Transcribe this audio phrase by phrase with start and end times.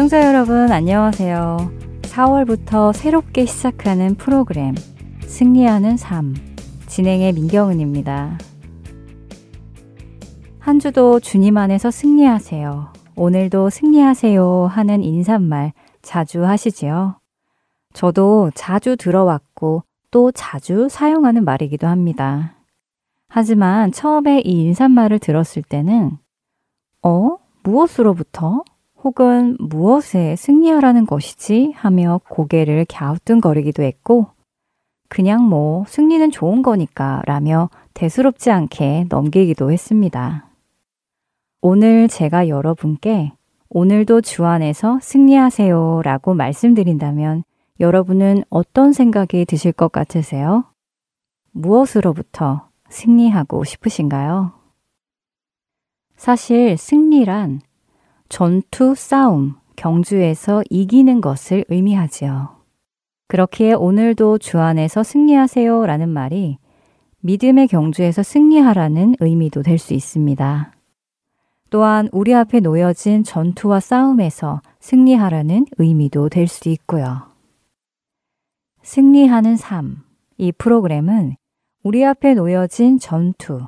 [0.00, 1.58] 애청자 여러분 안녕하세요.
[2.04, 4.74] 4월부터 새롭게 시작하는 프로그램
[5.26, 6.34] 승리하는 삶
[6.86, 8.38] 진행의 민경은입니다.
[10.58, 12.94] 한 주도 주님 안에서 승리하세요.
[13.14, 17.20] 오늘도 승리하세요 하는 인사말 자주 하시지요.
[17.92, 22.54] 저도 자주 들어왔고 또 자주 사용하는 말이기도 합니다.
[23.28, 26.12] 하지만 처음에 이 인사말을 들었을 때는
[27.02, 27.36] 어?
[27.64, 28.64] 무엇으로부터?
[29.02, 34.26] 혹은 무엇에 승리하라는 것이지 하며 고개를 갸우뚱거리기도 했고,
[35.08, 40.46] 그냥 뭐 승리는 좋은 거니까 라며 대수롭지 않게 넘기기도 했습니다.
[41.62, 43.32] 오늘 제가 여러분께
[43.68, 47.44] 오늘도 주 안에서 승리하세요 라고 말씀드린다면
[47.80, 50.64] 여러분은 어떤 생각이 드실 것 같으세요?
[51.52, 54.52] 무엇으로부터 승리하고 싶으신가요?
[56.16, 57.60] 사실 승리란
[58.30, 62.60] 전투, 싸움, 경주에서 이기는 것을 의미하지요.
[63.26, 66.56] 그렇기에 오늘도 주 안에서 승리하세요 라는 말이
[67.20, 70.72] 믿음의 경주에서 승리하라는 의미도 될 수 있습니다.
[71.70, 77.22] 또한 우리 앞에 놓여진 전투와 싸움에서 승리하라는 의미도 될 수 있고요.
[78.82, 80.04] 승리하는 삶.
[80.38, 81.36] 이 프로그램은
[81.82, 83.66] 우리 앞에 놓여진 전투,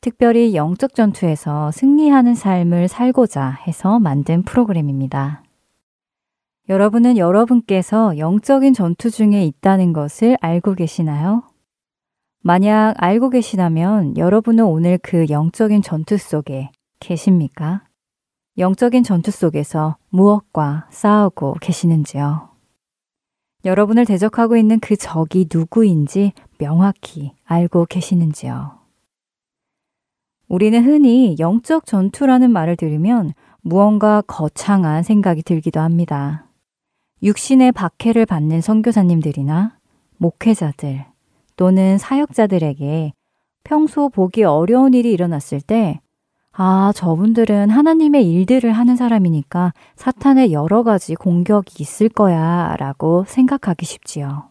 [0.00, 5.42] 특별히 영적 전투에서 승리하는 삶을 살고자 해서 만든 프로그램입니다.
[6.68, 11.42] 여러분은 여러분께서 영적인 전투 중에 있다는 것을 알고 계시나요?
[12.42, 16.70] 만약 알고 계시다면 여러분은 오늘 그 영적인 전투 속에
[17.00, 17.84] 계십니까?
[18.58, 22.50] 영적인 전투 속에서 무엇과 싸우고 계시는지요?
[23.64, 28.77] 여러분을 대적하고 있는 그 적이 누구인지 명확히 알고 계시는지요?
[30.48, 36.46] 우리는 흔히 영적 전투라는 말을 들으면 무언가 거창한 생각이 들기도 합니다.
[37.22, 39.76] 육신의 박해를 받는 선교사님들이나
[40.16, 41.04] 목회자들
[41.56, 43.12] 또는 사역자들에게
[43.64, 46.00] 평소 보기 어려운 일이 일어났을 때,
[46.52, 54.50] 아, 저분들은 하나님의 일들을 하는 사람이니까 사탄의 여러 가지 공격이 있을 거야 라고 생각하기 쉽지요.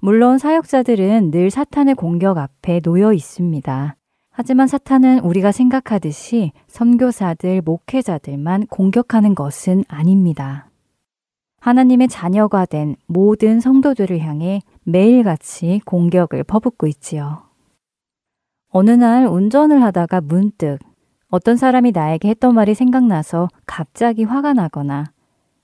[0.00, 3.97] 물론 사역자들은 늘 사탄의 공격 앞에 놓여 있습니다.
[4.40, 10.70] 하지만 사탄은 우리가 생각하듯이 선교사들, 목회자들만 공격하는 것은 아닙니다.
[11.58, 17.48] 하나님의 자녀가 된 모든 성도들을 향해 매일같이 공격을 퍼붓고 있지요.
[18.70, 20.78] 어느 날 운전을 하다가 문득
[21.30, 25.06] 어떤 사람이 나에게 했던 말이 생각나서 갑자기 화가 나거나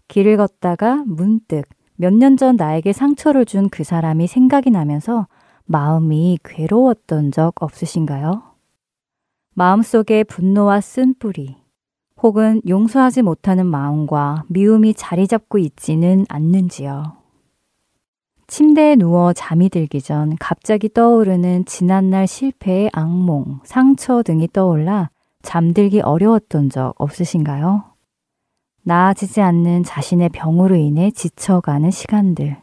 [0.08, 1.62] 길을 걷다가 문득
[1.96, 5.28] 몇 년 전 나에게 상처를 준 그 사람이 생각이 나면서
[5.66, 8.53] 마음이 괴로웠던 적 없으신가요?
[9.56, 11.56] 마음속에 분노와 쓴 뿌리,
[12.20, 17.16] 혹은 용서하지 못하는 마음과 미움이 자리 잡고 있지는 않는지요.
[18.48, 25.10] 침대에 누워 잠이 들기 전 갑자기 떠오르는 지난날 실패의 악몽, 상처 등이 떠올라
[25.42, 27.84] 잠들기 어려웠던 적 없으신가요?
[28.82, 32.56] 나아지지 않는 자신의 병으로 인해 지쳐가는 시간들.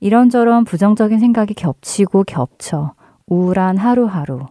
[0.00, 2.94] 이런저런 부정적인 생각이 겹치고 겹쳐
[3.26, 4.46] 우울한 하루하루,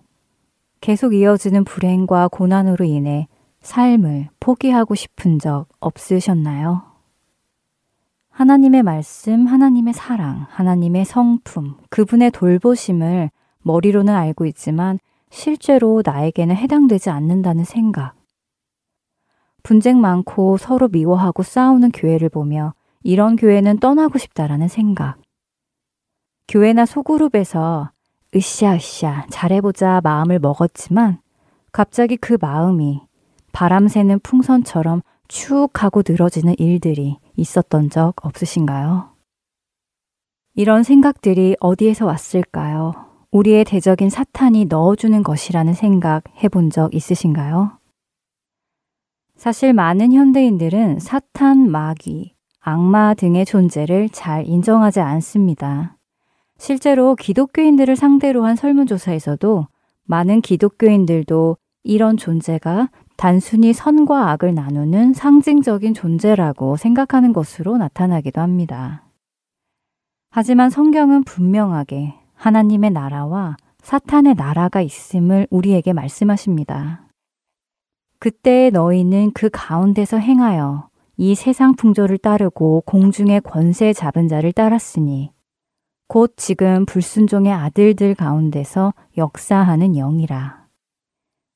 [0.87, 3.27] 계속 이어지는 불행과 고난으로 인해
[3.59, 6.83] 삶을 포기하고 싶은 적 없으셨나요?
[8.29, 13.31] 하나님의 말씀, 하나님의 사랑, 하나님의 성품, 그분의 돌보심을
[13.63, 14.97] 머리로는 알고 있지만
[15.29, 18.15] 실제로 나에게는 해당되지 않는다는 생각.
[19.63, 22.73] 분쟁 많고 서로 미워하고 싸우는 교회를 보며
[23.03, 25.17] 이런 교회는 떠나고 싶다라는 생각.
[26.47, 27.91] 교회나 소그룹에서
[28.35, 31.19] 으쌰으쌰 잘해보자 마음을 먹었지만
[31.71, 33.01] 갑자기 그 마음이
[33.51, 39.09] 바람 새는 풍선처럼 축 하고 늘어지는 일들이 있었던 적 없으신가요?
[40.55, 42.93] 이런 생각들이 어디에서 왔을까요?
[43.31, 47.77] 우리의 대적인 사탄이 넣어주는 것이라는 생각 해본 적 있으신가요?
[49.35, 55.96] 사실 많은 현대인들은 사탄, 마귀, 악마 등의 존재를 잘 인정하지 않습니다.
[56.57, 59.67] 실제로 기독교인들을 상대로 한 설문조사에서도
[60.05, 69.03] 많은 기독교인들도 이런 존재가 단순히 선과 악을 나누는 상징적인 존재라고 생각하는 것으로 나타나기도 합니다.
[70.29, 77.07] 하지만 성경은 분명하게 하나님의 나라와 사탄의 나라가 있음을 우리에게 말씀하십니다.
[78.19, 85.31] 그때 너희는 그 가운데서 행하여 이 세상 풍조를 따르고 공중의 권세 잡은 자를 따랐으니
[86.09, 90.65] 곧 지금 불순종의 아들들 가운데서 역사하는 영이라.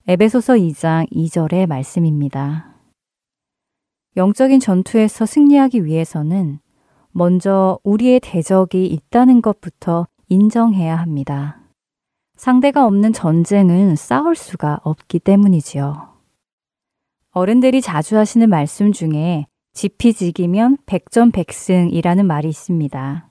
[0.10, 2.76] 에베소서 2장 2절의 말씀입니다.
[4.18, 6.60] 영적인 전투에서 승리하기 위해서는
[7.12, 11.62] 먼저 우리의 대적이 있다는 것부터 인정해야 합니다.
[12.36, 16.10] 상대가 없는 전쟁은 싸울 수가 없기 때문이지요.
[17.32, 23.31] 어른들이 자주 하시는 말씀 중에 지피지기면 백전백승이라는 말이 있습니다.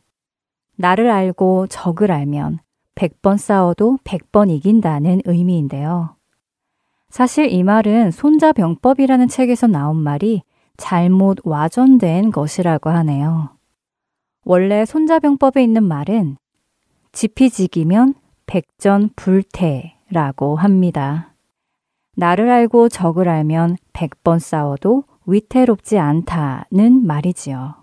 [0.81, 2.61] 나를 알고 적을 알면
[2.95, 6.17] 100번 싸워도 100번 이긴다는 의미인데요.
[7.11, 10.43] 사실 이 말은 손자병법이라는 책에서 나온 말이
[10.79, 13.51] 잘못 와전된 것이라고 하네요.
[14.43, 16.39] 원래 손자병법에 있는 말은
[17.13, 18.15] 지피지기면
[18.47, 21.35] 백전 불태라고 합니다.
[22.17, 27.75] 나를 알고 적을 알면 백번 싸워도 위태롭지 않다는 말이지요.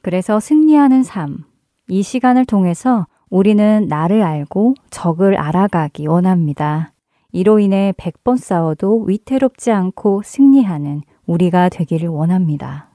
[0.00, 1.44] 그래서 승리하는 삶,
[1.88, 6.92] 이 시간을 통해서 우리는 나를 알고 적을 알아가기 원합니다.
[7.32, 12.88] 이로 인해 100번 싸워도 위태롭지 않고 승리하는 우리가 되기를 원합니다.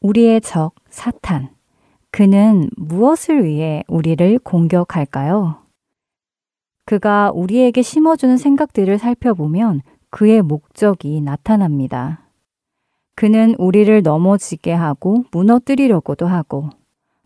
[0.00, 1.50] 우리의 적, 사탄.
[2.10, 5.58] 그는 무엇을 위해 우리를 공격할까요?
[6.86, 12.22] 그가 우리에게 심어주는 생각들을 살펴보면 그의 목적이 나타납니다.
[13.16, 16.70] 그는 우리를 넘어지게 하고 무너뜨리려고도 하고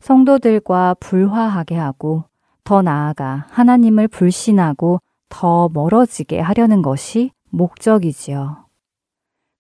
[0.01, 2.25] 성도들과 불화하게 하고
[2.65, 8.67] 더 나아가 하나님을 불신하고 더 멀어지게 하려는 것이 목적이지요.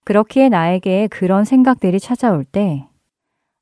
[0.04, 2.88] 그렇기에 나에게 그런 생각들이 찾아올 때,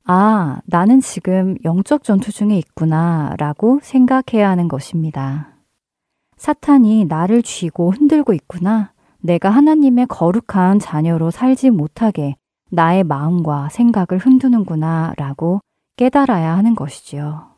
[0.05, 5.49] 아, 나는 지금 영적 전투 중에 있구나 라고 생각해야 하는 것입니다.
[6.37, 8.93] 사탄이 나를 쥐고 흔들고 있구나.
[9.19, 12.35] 내가 하나님의 거룩한 자녀로 살지 못하게
[12.71, 15.59] 나의 마음과 생각을 흔드는구나 라고
[15.99, 17.49] 깨달아야 하는 것이지요.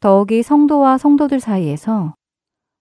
[0.00, 2.14] 더욱이 성도와 성도들 사이에서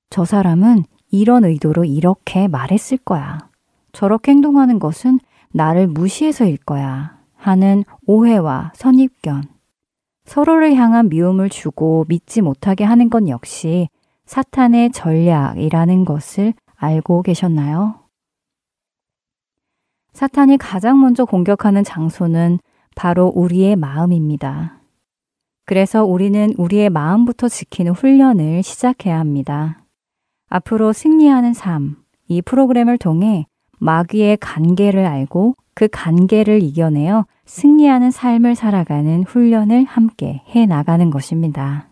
[0.10, 3.50] 저 사람은 이런 의도로 이렇게 말했을 거야.
[3.92, 5.20] 저렇게 행동하는 것은
[5.52, 7.20] 나를 무시해서일 거야.
[7.36, 9.44] 하는 오해와 선입견.
[10.24, 13.90] 서로를 향한 미움을 주고 믿지 못하게 하는 건 역시
[14.26, 18.00] 사탄의 전략이라는 것을 알고 계셨나요?
[20.14, 22.60] 사탄이 가장 먼저 공격하는 장소는
[22.96, 24.80] 바로 우리의 마음입니다.
[25.66, 29.84] 그래서 우리는 우리의 마음부터 지키는 훈련을 시작해야 합니다.
[30.48, 31.98] 앞으로 승리하는 삶,
[32.28, 33.46] 이 프로그램을 통해
[33.80, 41.90] 마귀의 관계를 알고 그 관계를 이겨내어 승리하는 삶을 살아가는 훈련을 함께 해 나가는 것입니다.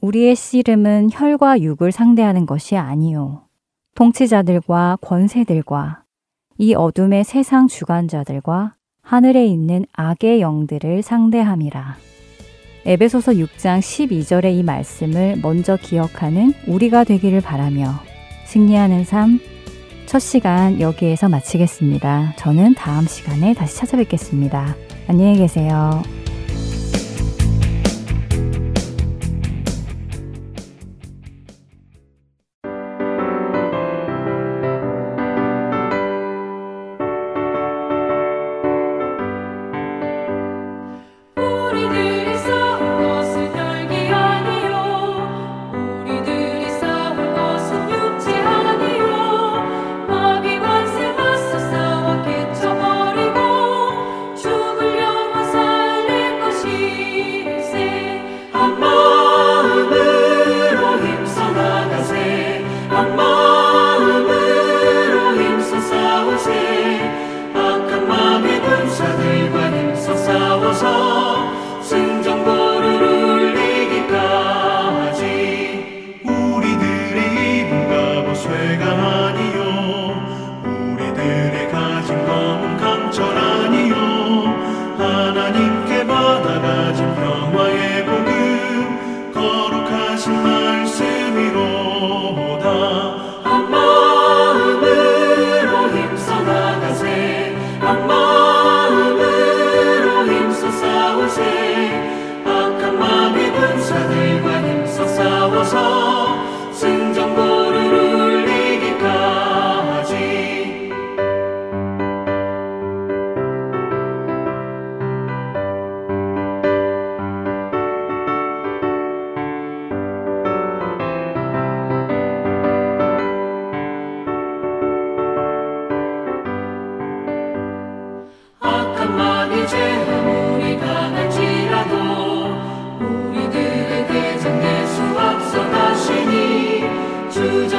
[0.00, 3.42] 우리의 씨름은 혈과 육을 상대하는 것이 아니요.
[3.94, 6.04] 통치자들과 권세들과
[6.56, 8.74] 이 어둠의 세상 주관자들과
[9.08, 11.96] 하늘에 있는 악의 영들을 상대함이라.
[12.84, 17.94] 에베소서 6장 12절의 이 말씀을 먼저 기억하는 우리가 되기를 바라며
[18.44, 19.40] 승리하는 삶,
[20.04, 22.34] 첫 시간 여기에서 마치겠습니다.
[22.36, 24.76] 저는 다음 시간에 다시 찾아뵙겠습니다.
[25.06, 26.02] 안녕히 계세요.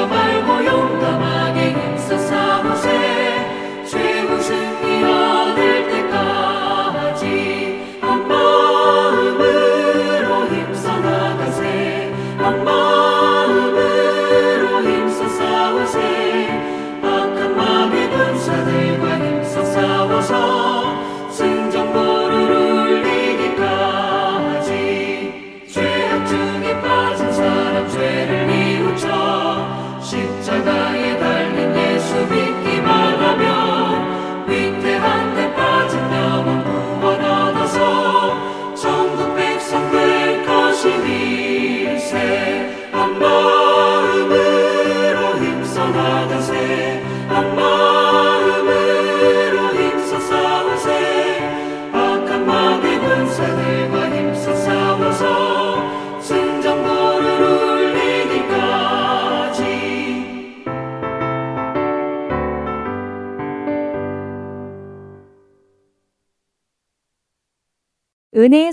[0.09, 0.15] 为
[0.47, 1.28] 我勇敢。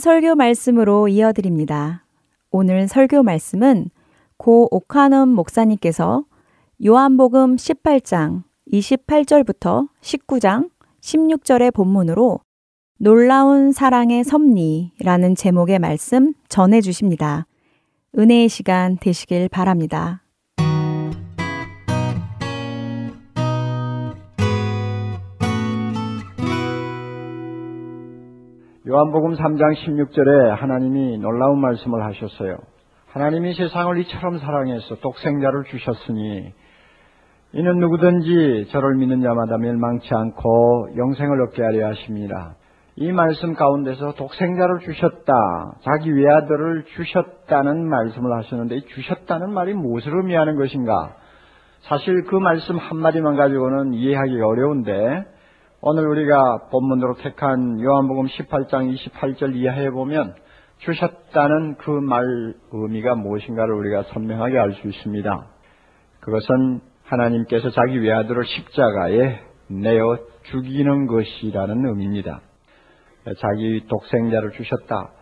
[0.06, 2.04] 설교 말씀으로 이어드립니다.
[2.52, 3.90] 오늘 설교 말씀은
[4.36, 6.24] 고 오카넘 목사님께서
[6.86, 10.70] 요한복음 18장 28절부터 19장
[11.00, 12.38] 16절의 본문으로
[12.98, 17.48] 놀라운 사랑의 섭리라는 제목의 말씀 전해 주십니다.
[18.16, 20.22] 은혜의 시간 되시길 바랍니다.
[28.88, 32.56] 요한복음 3장 16절에 하나님이 놀라운 말씀을 하셨어요.
[33.08, 36.52] 하나님이 세상을 이처럼 사랑해서 독생자를 주셨으니
[37.50, 42.54] 이는 누구든지 저를 믿는 자마다 멸망치 않고 영생을 얻게 하려 하십니다.
[42.94, 45.32] 이 말씀 가운데서 독생자를 주셨다,
[45.80, 51.16] 자기 외아들을 주셨다는 말씀을 하셨는데 주셨다는 말이 무엇을 의미하는 것인가?
[51.80, 55.24] 사실 그 말씀 한마디만 가지고는 이해하기가 어려운데
[55.88, 60.34] 오늘 우리가 본문으로 택한 요한복음 18장 28절 이하에 보면
[60.78, 62.24] 주셨다는 그 말
[62.72, 65.46] 의미가 무엇인가를 우리가 선명하게 알 수 있습니다.
[66.18, 69.38] 그것은 하나님께서 자기 외아들을 십자가에
[69.68, 70.18] 내어
[70.50, 72.40] 죽이는 것이라는 의미입니다.
[73.38, 75.12] 자기 독생자를 주셨다.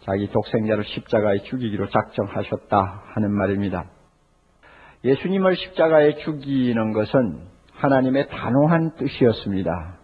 [0.00, 3.84] 자기 독생자를 십자가에 죽이기로 작정하셨다 하는 말입니다.
[5.04, 7.38] 예수님을 십자가에 죽이는 것은
[7.74, 9.97] 하나님의 단호한 뜻이었습니다.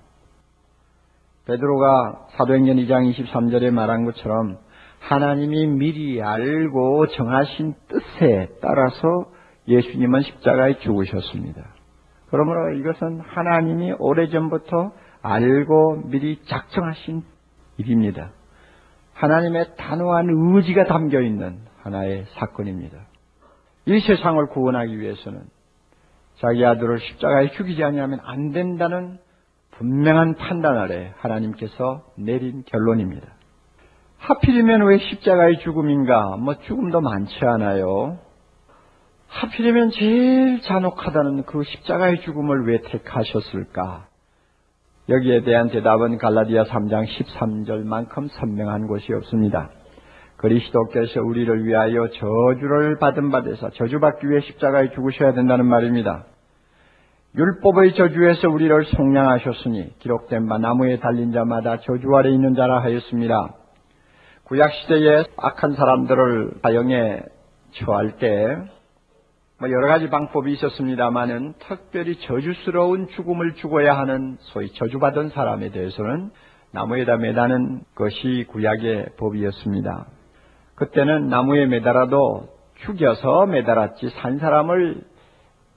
[1.46, 4.58] 베드로가 사도행전 2장 23절에 말한 것처럼
[5.00, 9.26] 하나님이 미리 알고 정하신 뜻에 따라서
[9.68, 11.62] 예수님은 십자가에 죽으셨습니다.
[12.30, 17.22] 그러므로 이것은 하나님이 오래전부터 알고 미리 작정하신
[17.76, 18.30] 일입니다.
[19.12, 22.96] 하나님의 단호한 의지가 담겨 있는 하나의 사건입니다.
[23.86, 25.42] 이 세상을 구원하기 위해서는
[26.38, 29.18] 자기 아들을 십자가에 죽이지 아니하면 안 된다는
[29.78, 33.26] 분명한 판단 아래 하나님께서 내린 결론입니다.
[34.19, 36.37] 하필이면 왜 십자가의 죽음인가?
[36.37, 38.19] 뭐 죽음도 많지 않아요.
[39.28, 44.07] 하필이면 제일 잔혹하다는 그 십자가의 죽음을 왜 택하셨을까?
[45.09, 49.71] 여기에 대한 대답은 갈라디아 3장 13절만큼 선명한 곳이 없습니다.
[50.37, 56.26] 그리스도께서 우리를 위하여 저주를 받은 바에서 저주받기 위해 십자가에 죽으셔야 된다는 말입니다.
[57.36, 63.56] 율법의 저주에서 우리를 속량하셨으니 기록된 바 나무에 달린 자마다 저주 아래 있는 자라 하였습니다.
[64.44, 67.22] 구약 시대에 악한 사람들을 사형에
[67.72, 68.68] 처할 때뭐
[69.62, 76.30] 여러 가지 방법이 있었습니다만은 특별히 저주스러운 죽음을 죽어야 하는 소위 저주받은 사람에 대해서는
[76.70, 80.06] 나무에다 매다는 것이 구약의 법이었습니다.
[80.76, 82.48] 그때는 나무에 매달아도
[82.84, 85.13] 죽여서 매달았지 산 사람을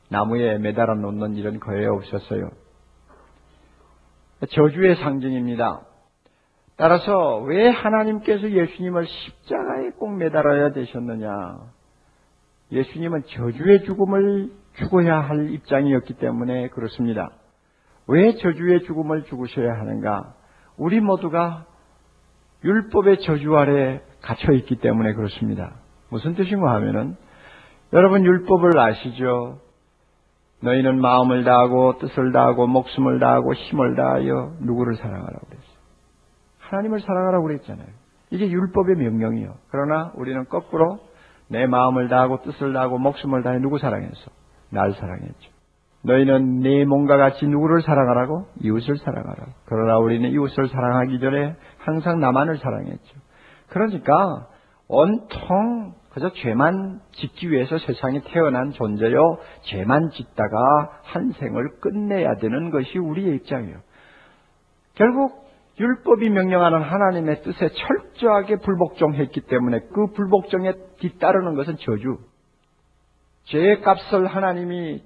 [0.10, 2.50] 나무에 매달아 놓는 일은 거의 없었어요.
[4.52, 5.82] 저주의 상징입니다.
[6.78, 11.30] 따라서 왜 하나님께서 예수님을 십자가에 꼭 매달아야 되셨느냐?
[12.72, 17.32] 예수님은 저주의 죽음을 죽어야 할 입장이었기 때문에 그렇습니다.
[18.08, 20.36] 왜 저주의 죽음을 죽으셔야 하는가?
[20.78, 21.66] 우리 모두가
[22.64, 25.76] 율법의 저주 아래 갇혀 있기 때문에 그렇습니다.
[26.10, 27.16] 무슨 뜻인가 하면은
[27.94, 29.60] 여러분 율법을 아시죠?
[30.62, 35.78] 너희는 마음을 다하고 뜻을 다하고 목숨을 다하고 힘을 다하여 누구를 사랑하라고 그랬어요.
[36.60, 37.88] 하나님을 사랑하라고 그랬잖아요.
[38.32, 39.54] 이게 율법의 명령이요.
[39.70, 41.00] 그러나 우리는 거꾸로
[41.50, 44.32] 내 마음을 다하고 뜻을 다하고 목숨을 다해 누구 사랑했어?
[44.70, 45.58] 날 사랑했죠.
[46.04, 48.48] 너희는 네 몸과 같이 누구를 사랑하라고?
[48.62, 49.52] 이웃을 사랑하라고.
[49.66, 53.20] 그러나 우리는 이웃을 사랑하기 전에 항상 나만을 사랑했죠.
[53.70, 54.48] 그러니까
[54.88, 59.38] 온통 그저 죄만 짓기 위해서 세상에 태어난 존재요.
[59.62, 60.58] 죄만 짓다가
[61.04, 63.78] 한 생을 끝내야 되는 것이 우리의 입장이에요.
[64.96, 65.48] 결국
[65.80, 72.18] 율법이 명령하는 하나님의 뜻에 철저하게 불복종했기 때문에 그 불복종에 뒤따르는 것은 저주.
[73.44, 75.04] 죄의 값을 하나님이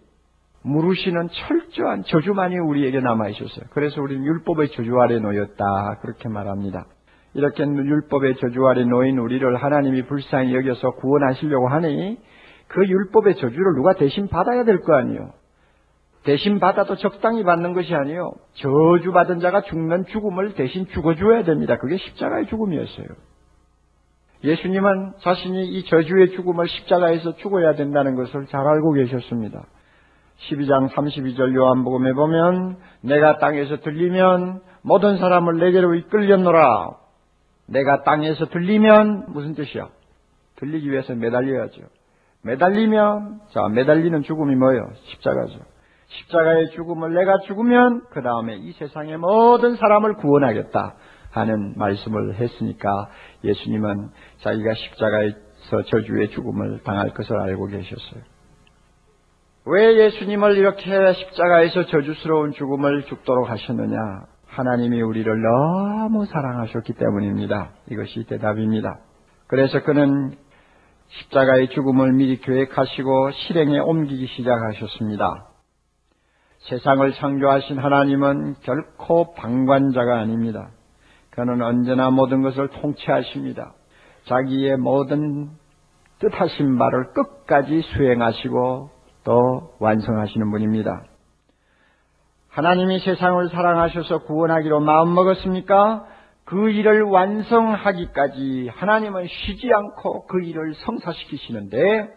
[0.63, 3.65] 물으시는 철저한 저주만이 우리에게 남아 있었어요.
[3.71, 5.99] 그래서 우리는 율법의 저주 아래 놓였다.
[6.01, 6.85] 그렇게 말합니다.
[7.33, 12.17] 이렇게 율법의 저주 아래 놓인 우리를 하나님이 불쌍히 여겨서 구원하시려고 하니
[12.67, 15.31] 그 율법의 저주를 누가 대신 받아야 될 거 아니에요.
[16.23, 18.31] 대신 받아도 적당히 받는 것이 아니요.
[18.53, 21.77] 저주받은 자가 죽는 죽음을 대신 죽어줘야 됩니다.
[21.77, 23.07] 그게 십자가의 죽음이었어요.
[24.43, 29.65] 예수님은 자신이 이 저주의 죽음을 십자가에서 죽어야 된다는 것을 잘 알고 계셨습니다.
[30.49, 37.00] 12장 32절 요한복음에 보면 내가 땅에서 들리면 모든 사람을 내게로 이끌렸노라.
[37.71, 39.89] 내가 땅에서 들리면 무슨 뜻이야?
[40.57, 41.81] 들리기 위해서 매달려야죠.
[42.43, 44.89] 매달리면 자 매달리는 죽음이 뭐예요?
[45.11, 45.59] 십자가죠.
[46.07, 50.95] 십자가의 죽음을 내가 죽으면 그 다음에 이 세상의 모든 사람을 구원하겠다
[51.31, 53.09] 하는 말씀을 했으니까
[53.43, 54.09] 예수님은
[54.41, 58.21] 자기가 십자가에서 저주의 죽음을 당할 것을 알고 계셨어요.
[59.65, 63.97] 왜 예수님을 이렇게 십자가에서 저주스러운 죽음을 죽도록 하셨느냐?
[64.51, 67.71] 하나님이 우리를 너무 사랑하셨기 때문입니다.
[67.89, 68.99] 이것이 대답입니다.
[69.47, 70.35] 그래서 그는
[71.07, 75.47] 십자가의 죽음을 미리 계획하시고 실행에 옮기기 시작하셨습니다.
[76.69, 80.69] 세상을 창조하신 하나님은 결코 방관자가 아닙니다.
[81.31, 83.73] 그는 언제나 모든 것을 통치하십니다.
[84.25, 85.49] 자기의 모든
[86.19, 88.89] 뜻하신 바를 끝까지 수행하시고
[89.23, 91.03] 또 완성하시는 분입니다.
[92.51, 96.05] 하나님이 세상을 사랑하셔서 구원하기로 마음먹었습니까?
[96.43, 102.09] 그 일을 완성하기까지 하나님은 쉬지 않고 그 일을 성사시키시는데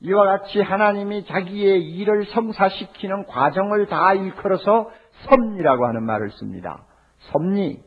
[0.00, 4.90] 이와 같이 하나님이 자기의 일을 성사시키는 과정을 다 일컬어서
[5.28, 6.82] 섭리라고 하는 말을 씁니다.
[7.30, 7.80] 섭리.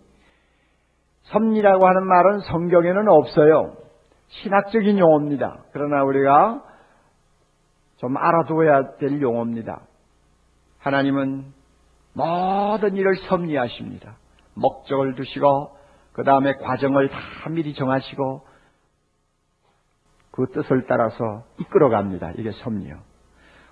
[1.24, 3.76] 섭리라고 하는 말은 성경에는 없어요.
[4.30, 5.66] 신학적인 용어입니다.
[5.74, 6.64] 그러나 우리가
[7.98, 9.82] 좀 알아두어야 될 용어입니다.
[10.80, 11.60] 하나님은
[12.14, 14.18] 모든 일을 섭리하십니다.
[14.54, 15.76] 목적을 두시고
[16.14, 18.46] 그 다음에 과정을 다 미리 정하시고
[20.32, 22.32] 그 뜻을 따라서 이끌어갑니다.
[22.38, 23.00] 이게 섭리요.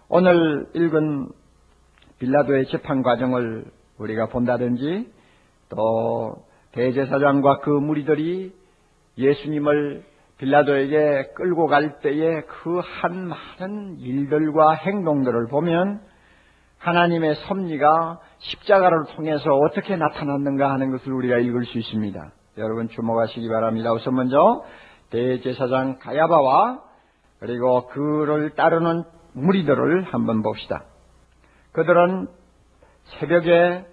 [0.09, 1.29] 오늘 읽은
[2.19, 3.65] 빌라도의 재판 과정을
[3.97, 5.11] 우리가 본다든지
[5.69, 8.53] 또 대제사장과 그 무리들이
[9.17, 10.03] 예수님을
[10.37, 16.01] 빌라도에게 끌고 갈 때에 그한 많은 일들과 행동들을 보면
[16.77, 22.31] 하나님의 섭리가 십자가를 통해서 어떻게 나타났는가 하는 것을 우리가 읽을 수 있습니다.
[22.57, 23.93] 여러분 주목하시기 바랍니다.
[23.93, 24.63] 우선 먼저
[25.11, 26.81] 대제사장 가야바와
[27.39, 30.83] 그리고 그를 따르는 무리들을 한번 봅시다.
[31.71, 32.27] 그들은
[33.19, 33.85] 새벽에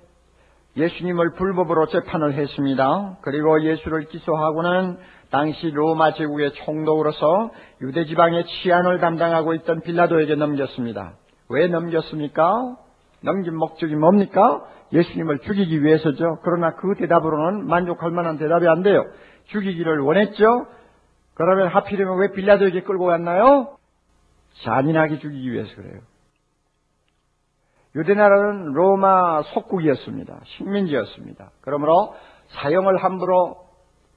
[0.77, 3.19] 예수님을 불법으로 재판을 했습니다.
[3.23, 4.99] 그리고 예수를 기소하고는
[5.31, 11.15] 당시 로마 제국의 총독으로서 유대 지방의 치안을 담당하고 있던 빌라도에게 넘겼습니다.
[11.49, 12.77] 왜 넘겼습니까?
[13.23, 14.65] 넘긴 목적이 뭡니까?
[14.93, 16.39] 예수님을 죽이기 위해서죠.
[16.43, 19.05] 그러나 그 대답으로는 만족할 만한 대답이 안 돼요.
[19.47, 20.67] 죽이기를 원했죠.
[21.35, 23.77] 그러면 하필이면 왜 빌라도에게 끌고 갔나요?
[24.65, 26.01] 잔인하게 죽이기 위해서 그래요.
[27.95, 30.41] 유대 나라는 로마 속국이었습니다.
[30.45, 31.51] 식민지였습니다.
[31.63, 32.15] 그러므로
[32.49, 33.57] 사형을 함부로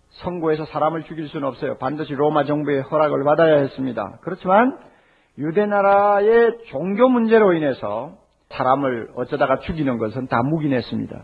[0.10, 1.78] 선고해서 사람을 죽일 수는 없어요.
[1.78, 4.20] 반드시 로마 정부의 허락을 받아야 했습니다.
[4.22, 4.78] 그렇지만
[5.38, 8.18] 유대 나라의 종교 문제로 인해서
[8.50, 11.24] 사람을 어쩌다가 죽이는 것은 다 묵인했습니다.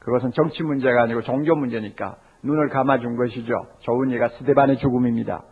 [0.00, 3.52] 그것은 정치 문제가 아니고 종교 문제니까 눈을 감아준 것이죠.
[3.80, 5.42] 좋은 예가 스데반의 죽음입니다.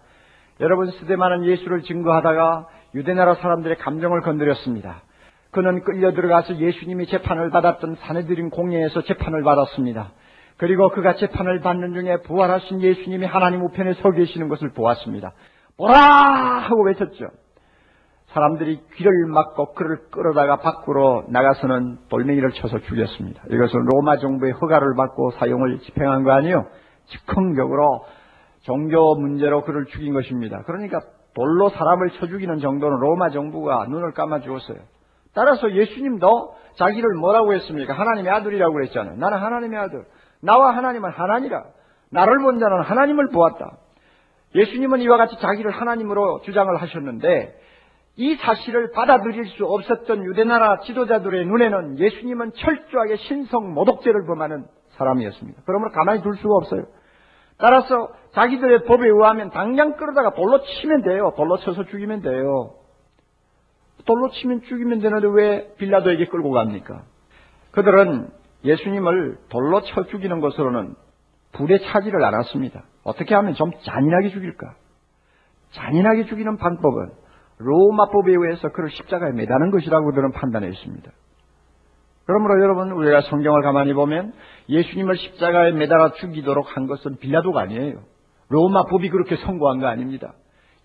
[0.60, 5.02] 여러분 스데반은 예수를 증거하다가 유대나라 사람들의 감정을 건드렸습니다.
[5.50, 10.12] 그는 끌려 들어가서 예수님이 재판을 받았던 사내들인 공예에서 재판을 받았습니다.
[10.56, 15.32] 그리고 그가 재판을 받는 중에 부활하신 예수님이 하나님 우편에 서 계시는 것을 보았습니다.
[15.76, 15.96] 보라!
[15.96, 17.26] 하고 외쳤죠.
[18.34, 23.42] 사람들이 귀를 막고 그를 끌어다가 밖으로 나가서는 돌멩이를 쳐서 죽였습니다.
[23.48, 26.66] 이것은 로마 정부의 허가를 받고 사용을 집행한 거 아니에요?
[27.06, 28.06] 즉흥적으로
[28.62, 30.62] 종교 문제로 그를 죽인 것입니다.
[30.66, 31.00] 그러니까
[31.34, 34.78] 돌로 사람을 쳐 죽이는 정도는 로마 정부가 눈을 감아 주었어요.
[35.32, 37.92] 따라서 예수님도 자기를 뭐라고 했습니까?
[37.92, 39.16] 하나님의 아들이라고 그랬잖아요.
[39.16, 40.04] 나는 하나님의 아들.
[40.42, 41.64] 나와 하나님은 하나니라.
[42.10, 43.76] 나를 본 자는 하나님을 보았다.
[44.56, 47.63] 예수님은 이와 같이 자기를 하나님으로 주장을 하셨는데
[48.16, 55.62] 이 사실을 받아들일 수 없었던 유대나라 지도자들의 눈에는 예수님은 철저하게 신성 모독죄를 범하는 사람이었습니다.
[55.66, 56.86] 그러므로 가만히 둘 수가 없어요.
[57.58, 61.32] 따라서 자기들의 법에 의하면 당장 끌어다가 돌로 치면 돼요.
[61.36, 62.74] 돌로 쳐서 죽이면 돼요.
[64.06, 67.02] 돌로 치면 죽이면 되는데 왜 빌라도에게 끌고 갑니까?
[67.72, 68.28] 그들은
[68.64, 70.94] 예수님을 돌로 쳐 죽이는 것으로는
[71.52, 72.84] 불에 차지를 않았습니다.
[73.02, 74.74] 어떻게 하면 좀 잔인하게 죽일까?
[75.72, 77.10] 잔인하게 죽이는 방법은
[77.58, 81.10] 로마법에 의해서 그를 십자가에 매다는 것이라고 그들은 판단했습니다.
[82.26, 84.32] 그러므로 여러분 우리가 성경을 가만히 보면
[84.68, 88.02] 예수님을 십자가에 매달아 죽이도록 한 것은 빌라도가 아니에요.
[88.48, 90.34] 로마 법이 그렇게 선고한 거 아닙니다.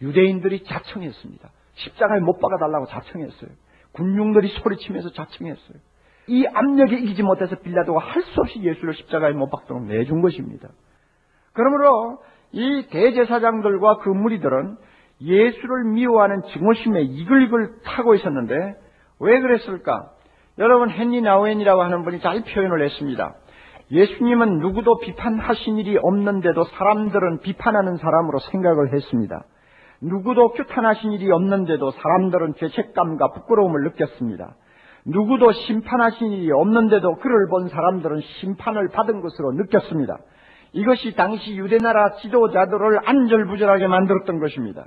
[0.02, 1.50] 유대인들이 자청했습니다.
[1.76, 3.50] 십자가에 못 박아달라고 자청했어요.
[3.94, 5.78] 군중들이 소리치면서 자청했어요.
[6.28, 10.70] 이 압력에 이기지 못해서 빌라도가 할 수 없이 예수를 십자가에 못 박도록 내준 것입니다.
[11.54, 12.20] 그러므로
[12.52, 14.78] 이 대제사장들과 그 무리들은
[15.22, 18.76] 예수를 미워하는 증오심에 이글이글 타고 있었는데
[19.20, 20.12] 왜 그랬을까?
[20.58, 23.36] 여러분 헨리 나우엔이라고 하는 분이 잘 표현을 했습니다.
[23.92, 29.44] 예수님은 누구도 비판하신 일이 없는데도 사람들은 비판하는 사람으로 생각을 했습니다.
[30.02, 34.56] 누구도 규탄하신 일이 없는데도 사람들은 죄책감과 부끄러움을 느꼈습니다.
[35.06, 40.18] 누구도 심판하신 일이 없는데도 그를 본 사람들은 심판을 받은 것으로 느꼈습니다.
[40.74, 44.86] 이것이 당시 유대나라 지도자들을 안절부절하게 만들었던 것입니다.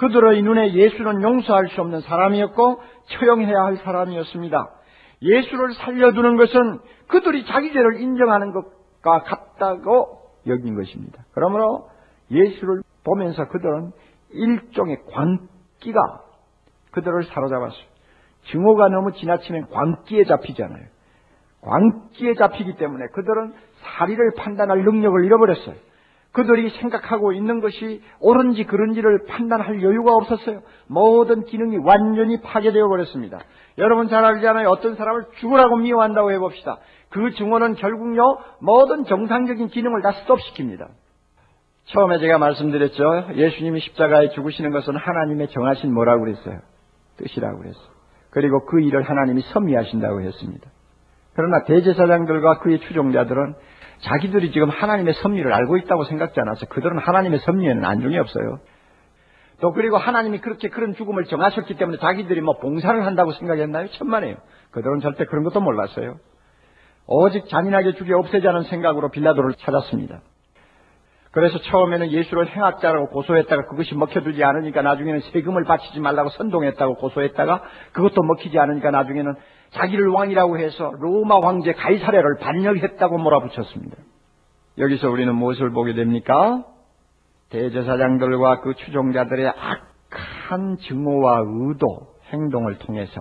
[0.00, 4.70] 그들의 눈에 예수는 용서할 수 없는 사람이었고 처형해야 할 사람이었습니다.
[5.20, 11.22] 예수를 살려두는 것은 그들이 자기 죄를 인정하는 것과 같다고 여긴 것입니다.
[11.32, 11.90] 그러므로
[12.30, 13.92] 예수를 보면서 그들은
[14.30, 16.00] 일종의 광기가
[16.92, 17.84] 그들을 사로잡았어요.
[18.50, 20.86] 증오가 너무 지나치면 광기에 잡히잖아요.
[21.60, 25.74] 광기에 잡히기 때문에 그들은 사리를 판단할 능력을 잃어버렸어요.
[26.32, 30.62] 그들이 생각하고 있는 것이 옳은지 그른지를 판단할 여유가 없었어요.
[30.86, 33.40] 모든 기능이 완전히 파괴되어 버렸습니다.
[33.78, 34.68] 여러분 잘 알잖아요.
[34.68, 36.78] 어떤 사람을 죽으라고 미워한다고 해봅시다.
[37.08, 40.88] 그 증오는 결국요 모든 정상적인 기능을 다 스톱시킵니다.
[41.86, 43.30] 처음에 제가 말씀드렸죠.
[43.34, 46.60] 예수님이 십자가에 죽으시는 것은 하나님의 정하신 뭐라고 그랬어요?
[47.16, 47.90] 뜻이라고 그랬어요.
[48.30, 50.70] 그리고 그 일을 하나님이 섭리하신다고 했습니다.
[51.34, 53.54] 그러나 대제사장들과 그의 추종자들은
[54.00, 58.60] 자기들이 지금 하나님의 섭리를 알고 있다고 생각지 않아서 그들은 하나님의 섭리에는 안중이 없어요.
[59.60, 63.88] 또 그리고 하나님이 그렇게 그런 죽음을 정하셨기 때문에 자기들이 뭐 봉사를 한다고 생각했나요?
[63.90, 64.36] 천만에요.
[64.70, 66.16] 그들은 절대 그런 것도 몰랐어요.
[67.06, 70.20] 오직 잔인하게 죽여 없애자는 생각으로 빌라도를 찾았습니다.
[71.32, 78.22] 그래서 처음에는 예수를 행악자라고 고소했다가 그것이 먹혀들지 않으니까 나중에는 세금을 바치지 말라고 선동했다고 고소했다가 그것도
[78.22, 79.34] 먹히지 않으니까 나중에는
[79.72, 83.96] 자기를 왕이라고 해서 로마 황제 가이사랴를 반역했다고 몰아붙였습니다.
[84.78, 86.64] 여기서 우리는 무엇을 보게 됩니까?
[87.50, 93.20] 대제사장들과 그 추종자들의 악한 증오와 의도, 행동을 통해서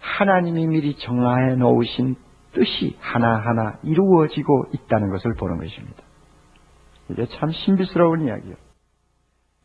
[0.00, 2.16] 하나님이 미리 정하해 놓으신
[2.52, 6.02] 뜻이 하나하나 이루어지고 있다는 것을 보는 것입니다.
[7.08, 8.56] 이게 참 신비스러운 이야기예요.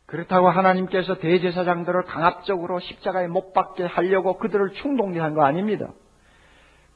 [0.06, 5.88] 그렇다고 하나님께서 대제사장들을 강압적으로 십자가에 못 박게 하려고 그들을 충동한 거 아닙니다.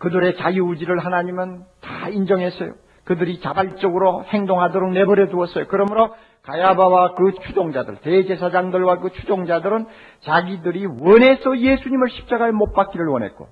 [0.02, 2.72] 그들의 자유의지를 하나님은 다 인정했어요.
[3.04, 5.66] 그들이 자발적으로 행동하도록 내버려 두었어요.
[5.68, 6.12] 그러므로
[6.42, 9.86] 가야바와 그 추종자들, 대제사장들과 그 추종자들은
[10.22, 13.46] 자기들이 원해서 예수님을 십자가에 못 박기를 원했고,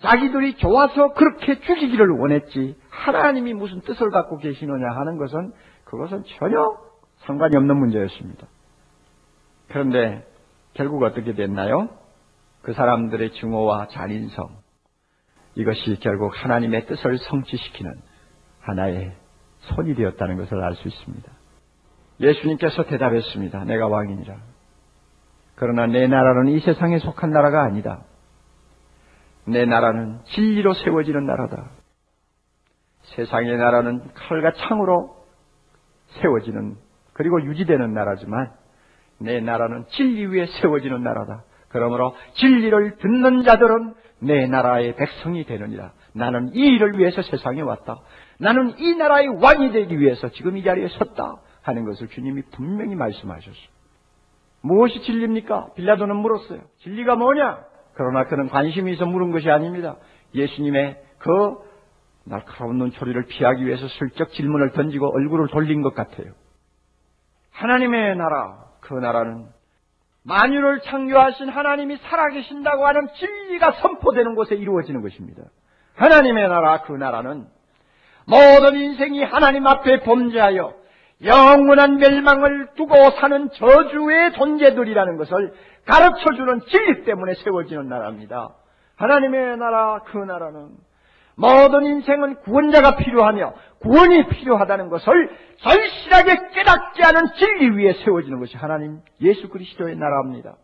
[0.00, 5.52] 자기들이 좋아서 그렇게 죽이기를 원했지, 하나님이 무슨 뜻을 갖고 계시느냐 하는 것은
[5.84, 6.62] 그것은 전혀
[7.20, 8.46] 상관이 없는 문제였습니다.
[9.68, 10.26] 그런데
[10.74, 11.88] 결국 어떻게 됐나요?
[12.60, 14.65] 그 사람들의 증오와 잔인성,
[15.56, 17.92] 이것이 결국 하나님의 뜻을 성취시키는
[18.60, 19.12] 하나의
[19.60, 21.32] 손이 되었다는 것을 알 수 있습니다.
[22.20, 23.64] 예수님께서 대답했습니다.
[23.64, 24.36] 내가 왕이니라.
[25.54, 28.04] 그러나 내 나라는 이 세상에 속한 나라가 아니다.
[29.46, 31.70] 내 나라는 진리로 세워지는 나라다.
[33.14, 35.16] 세상의 나라는 칼과 창으로
[36.20, 36.76] 세워지는
[37.12, 38.50] 그리고 유지되는 나라지만
[39.18, 41.44] 내 나라는 진리 위에 세워지는 나라다.
[41.68, 45.92] 그러므로 진리를 듣는 자들은 내 나라의 백성이 되느니라.
[46.14, 47.98] 나는 이 일을 위해서 세상에 왔다.
[48.38, 51.36] 나는 이 나라의 왕이 되기 위해서 지금 이 자리에 섰다.
[51.66, 53.76] 하는 것을 주님이 분명히 말씀하셨어요.
[54.62, 55.74] 무엇이 진리입니까?
[55.74, 56.60] 빌라도는 물었어요.
[56.78, 57.58] 진리가 뭐냐?
[57.94, 59.96] 그러나 그는 관심이 있어 물은 것이 아닙니다.
[60.34, 61.30] 예수님의 그
[62.24, 66.32] 날카로운 눈초리를 피하기 위해서 슬쩍 질문을 던지고 얼굴을 돌린 것 같아요.
[67.50, 69.46] 하나님의 나라, 그 나라는
[70.26, 75.42] 만유를 창조하신 하나님이 살아계신다고 하는 진리가 선포되는 곳에 이루어지는 것입니다.
[75.94, 77.46] 하나님의 나라, 그 나라는
[78.26, 80.74] 모든 인생이 하나님 앞에 범죄하여
[81.24, 85.54] 영원한 멸망을 두고 사는 저주의 존재들이라는 것을
[85.86, 88.50] 가르쳐주는 진리 때문에 세워지는 나라입니다.
[88.96, 90.70] 하나님의 나라, 그 나라는
[91.36, 99.00] 모든 인생은 구원자가 필요하며 구원이 필요하다는 것을 절실하게 깨닫게 하는 진리 위에 세워지는 것이 하나님
[99.20, 100.56] 예수 그리스도의 나라입니다.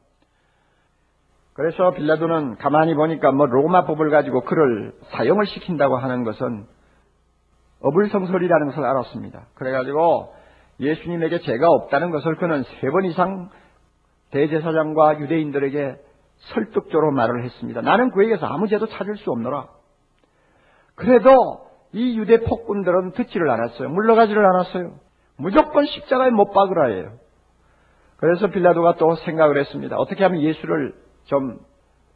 [1.54, 6.64] 그래서 빌라도는 가만히 보니까 뭐 로마 법을 가지고 그를 사형을 시킨다고 하는 것은
[7.82, 9.46] 어불성설이라는 것을 알았습니다.
[9.54, 10.34] 그래가지고
[10.80, 13.50] 예수님에게 죄가 없다는 것을 그는 세 번 이상
[14.30, 15.96] 대제사장과 유대인들에게
[16.54, 17.82] 설득적으로 말을 했습니다.
[17.82, 19.66] 나는 그에게서 아무 죄도 찾을 수 없노라.
[20.94, 23.88] 그래도 이 유대 폭군들은 듣지를 않았어요.
[23.88, 24.94] 물러가지를 않았어요.
[25.36, 27.12] 무조건 십자가에 못 박으라예요.
[28.16, 29.96] 그래서 빌라도가 또 생각을 했습니다.
[29.96, 31.58] 어떻게 하면 예수를 좀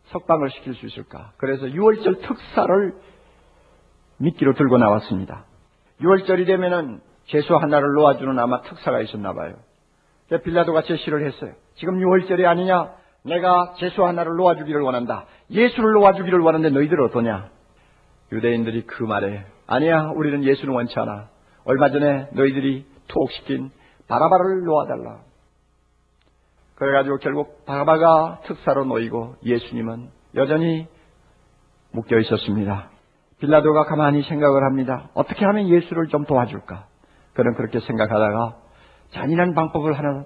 [0.06, 1.32] 석방을 시킬 수 있을까?
[1.36, 2.94] 그래서 6월절 특사를
[4.18, 5.44] 미끼로 들고 나왔습니다.
[6.00, 9.56] 6월절이 되면은 죄수 하나를 놓아주는 아마 특사가 있었나 봐요.
[10.44, 11.52] 빌라도가 제시를 했어요.
[11.74, 12.92] 지금 6월절이 아니냐?
[13.24, 15.26] 내가 죄수 하나를 놓아주기를 원한다.
[15.50, 17.50] 예수를 놓아주기를 원하는데 너희들 어떠냐?
[18.32, 21.28] 유대인들이 그 말에 아니야 우리는 예수는 원치 않아.
[21.64, 23.70] 얼마 전에 너희들이 투옥시킨
[24.08, 25.20] 바라바를 놓아달라.
[26.76, 30.86] 그래가지고 결국 바라바가 특사로 놓이고 예수님은 여전히
[31.92, 32.90] 묶여 있었습니다.
[33.40, 35.10] 빌라도가 가만히 생각을 합니다.
[35.14, 36.86] 어떻게 하면 예수를 좀 도와줄까?
[37.34, 38.56] 그는 그렇게 생각하다가
[39.10, 40.24] 잔인한 방법을 하나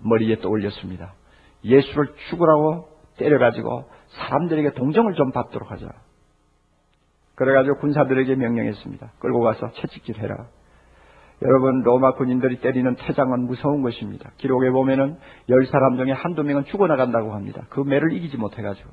[0.00, 1.14] 머리에 떠올렸습니다.
[1.64, 5.88] 예수를 죽으라고 때려가지고 사람들에게 동정을 좀 받도록 하자.
[7.34, 9.12] 그래가지고 군사들에게 명령했습니다.
[9.18, 10.46] 끌고 가서 채찍질 해라.
[11.42, 14.30] 여러분 로마 군인들이 때리는 태장은 무서운 것입니다.
[14.36, 15.16] 기록에 보면은
[15.48, 17.62] 열 사람 중에 한두 명은 죽어나간다고 합니다.
[17.70, 18.90] 그 매를 이기지 못해가지고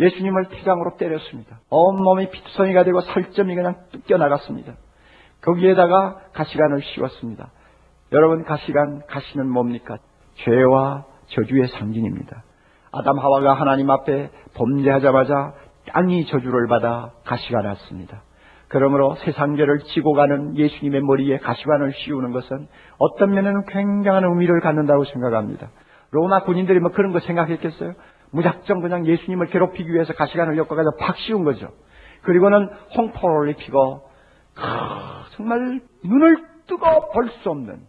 [0.00, 1.60] 예수님을 태장으로 때렸습니다.
[1.68, 4.74] 온몸이 피투성이가 되고 살점이 그냥 뜯겨 나갔습니다.
[5.42, 7.50] 거기에다가 가시관을 씌웠습니다.
[8.12, 9.98] 여러분 가시관 가시는 뭡니까?
[10.36, 12.44] 죄와 저주의 상징입니다.
[12.92, 15.54] 아담 하와가 하나님 앞에 범죄하자마자
[15.86, 18.22] 땅이 저주를 받아 가시가 났습니다.
[18.68, 22.68] 그러므로 세상죄를 지고 가는 예수님의 머리에 가시관을 씌우는 것은
[22.98, 25.70] 어떤 면에는 굉장한 의미를 갖는다고 생각합니다.
[26.10, 27.92] 로마 군인들이 뭐 그런 거 생각했겠어요?
[28.30, 31.68] 무작정 그냥 예수님을 괴롭히기 위해서 가시관을 엮어가지고 팍 씌운 거죠.
[32.22, 34.08] 그리고는 홍포를 입히고
[35.36, 37.80] 정말 눈을 뜨고 볼 수 없는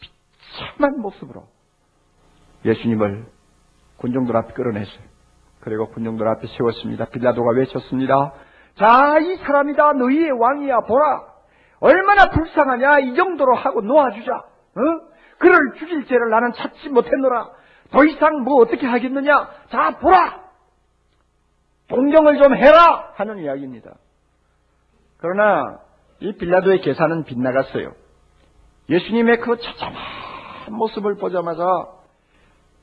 [0.00, 1.48] 비참한 모습으로
[2.64, 3.26] 예수님을
[3.98, 5.13] 군중들 앞에 끌어냈어요.
[5.64, 7.06] 그리고 군중들 앞에 세웠습니다.
[7.06, 8.34] 빌라도가 외쳤습니다.
[8.76, 9.94] 자, 이 사람이다.
[9.94, 10.80] 너희의 왕이야.
[10.80, 11.22] 보라.
[11.80, 12.98] 얼마나 불쌍하냐.
[13.00, 14.32] 이 정도로 하고 놓아주자.
[14.34, 14.80] 어?
[15.38, 17.48] 그를 죽일 죄를 나는 찾지 못했노라.
[17.92, 19.48] 더 이상 뭐 어떻게 하겠느냐.
[19.70, 20.44] 자, 보라.
[21.88, 23.12] 동정을 좀 해라.
[23.14, 23.94] 하는 이야기입니다.
[25.16, 25.78] 그러나
[26.20, 27.92] 이 빌라도의 계산은 빗나갔어요.
[28.90, 29.96] 예수님의 그 처참한
[30.70, 31.64] 모습을 보자마자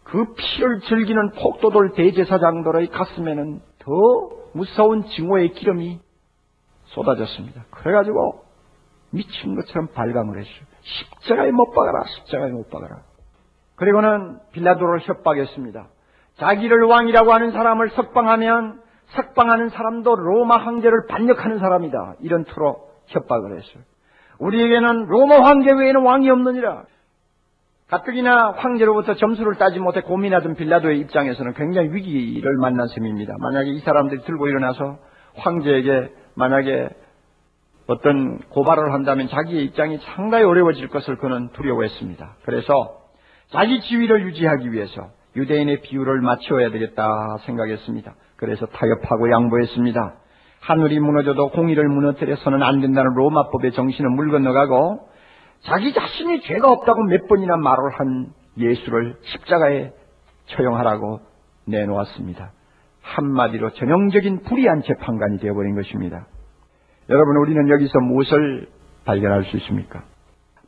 [0.03, 3.91] 그 피를 즐기는 폭도들 대제사장들의 가슴에는 더
[4.53, 5.99] 무서운 증오의 기름이
[6.85, 7.65] 쏟아졌습니다.
[7.71, 8.43] 그래가지고
[9.11, 10.65] 미친 것처럼 발광을 했어요.
[10.81, 13.01] 십자가에 못 박아라, 십자가에 못 박아라.
[13.75, 15.87] 그리고는 빌라도를 협박했습니다.
[16.37, 18.81] 자기를 왕이라고 하는 사람을 석방하면
[19.15, 22.15] 석방하는 사람도 로마 황제를 반역하는 사람이다.
[22.21, 23.83] 이런 투로 협박을 했어요.
[24.39, 26.83] 우리에게는 로마 황제 외에는 왕이 없느니라.
[27.91, 33.33] 가뜩이나 황제로부터 점수를 따지 못해 고민하던 빌라도의 입장에서는 굉장히 위기를 만난 셈입니다.
[33.37, 34.97] 만약에 이 사람들이 들고 일어나서
[35.35, 36.87] 황제에게 만약에
[37.87, 42.37] 어떤 고발을 한다면 자기의 입장이 상당히 어려워질 것을 그는 두려워했습니다.
[42.45, 43.01] 그래서
[43.49, 48.15] 자기 지위를 유지하기 위해서 유대인의 비율을 맞춰야 되겠다 생각했습니다.
[48.37, 50.15] 그래서 타협하고 양보했습니다.
[50.61, 55.10] 하늘이 무너져도 공의를 무너뜨려서는 안 된다는 로마법의 정신을 물 건너가고
[55.63, 59.91] 자기 자신이 죄가 없다고 몇 번이나 말을 한 예수를 십자가에
[60.47, 61.21] 처형하라고
[61.65, 62.51] 내놓았습니다.
[63.01, 66.27] 한마디로 전형적인 불의한 재판관이 되어버린 것입니다.
[67.09, 68.69] 여러분, 우리는 여기서 무엇을
[69.05, 70.03] 발견할 수 있습니까?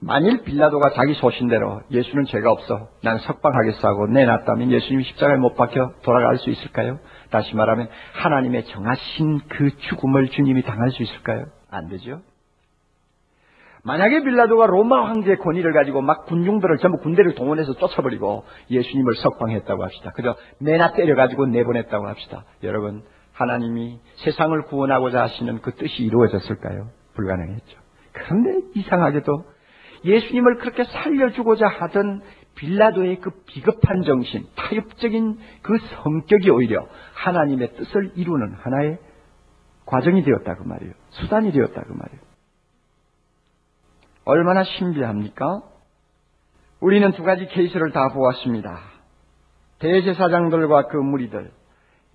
[0.05, 5.93] 만일 빌라도가 자기 소신대로 예수는 죄가 없어 난 석방하겠어 하고 내놨다면 예수님이 십자가에 못 박혀
[6.03, 6.99] 돌아갈 수 있을까요?
[7.31, 11.45] 다시 말하면 하나님의 정하신 그 죽음을 주님이 당할 수 있을까요?
[11.69, 12.19] 안 되죠.
[13.85, 20.11] 만약에 빌라도가 로마 황제의 권위를 가지고 막 군중들을 전부 군대를 동원해서 쫓아버리고 예수님을 석방했다고 합시다.
[20.15, 22.45] 그저 내나 때려가지고 내보냈다고 합시다.
[22.63, 26.89] 여러분, 하나님이 세상을 구원하고자 하시는 그 뜻이 이루어졌을까요?
[27.15, 27.77] 불가능했죠.
[28.13, 29.45] 그런데 이상하게도
[30.05, 32.21] 예수님을 그렇게 살려주고자 하던
[32.55, 38.99] 빌라도의 그 비겁한 정신, 타협적인 그 성격이 오히려 하나님의 뜻을 이루는 하나의
[39.85, 40.93] 과정이 되었다 그 말이에요.
[41.09, 42.22] 수단이 되었다 그 말이에요.
[44.25, 45.61] 얼마나 신비합니까?
[46.79, 48.79] 우리는 두 가지 케이스를 다 보았습니다.
[49.79, 51.51] 대제사장들과 그 무리들,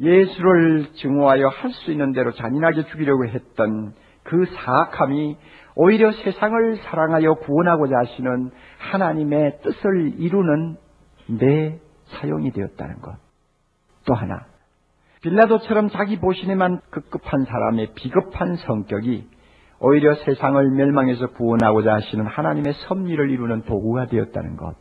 [0.01, 5.37] 예수를 증오하여 할 수 있는 대로 잔인하게 죽이려고 했던 그 사악함이
[5.75, 10.77] 오히려 세상을 사랑하여 구원하고자 하시는 하나님의 뜻을 이루는
[11.38, 13.16] 내 사용이 되었다는 것.
[14.07, 14.47] 또 하나
[15.23, 19.29] 빌라도처럼 자기 보시에만 급급한 사람의 비겁한 성격이
[19.81, 24.75] 오히려 세상을 멸망해서 구원하고자 하시는 하나님의 섭리를 이루는 도구가 되었다는 것.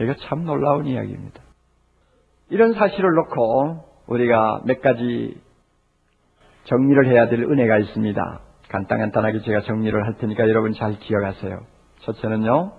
[0.00, 1.40] 이거 참 놀라운 이야기입니다.
[2.50, 5.40] 이런 사실을 놓고 우리가 몇 가지
[6.64, 8.40] 정리를 해야 될 은혜가 있습니다.
[8.68, 11.60] 간단간단하게 제가 정리를 할 테니까 여러분 잘 기억하세요.
[12.00, 12.72] 첫째는요,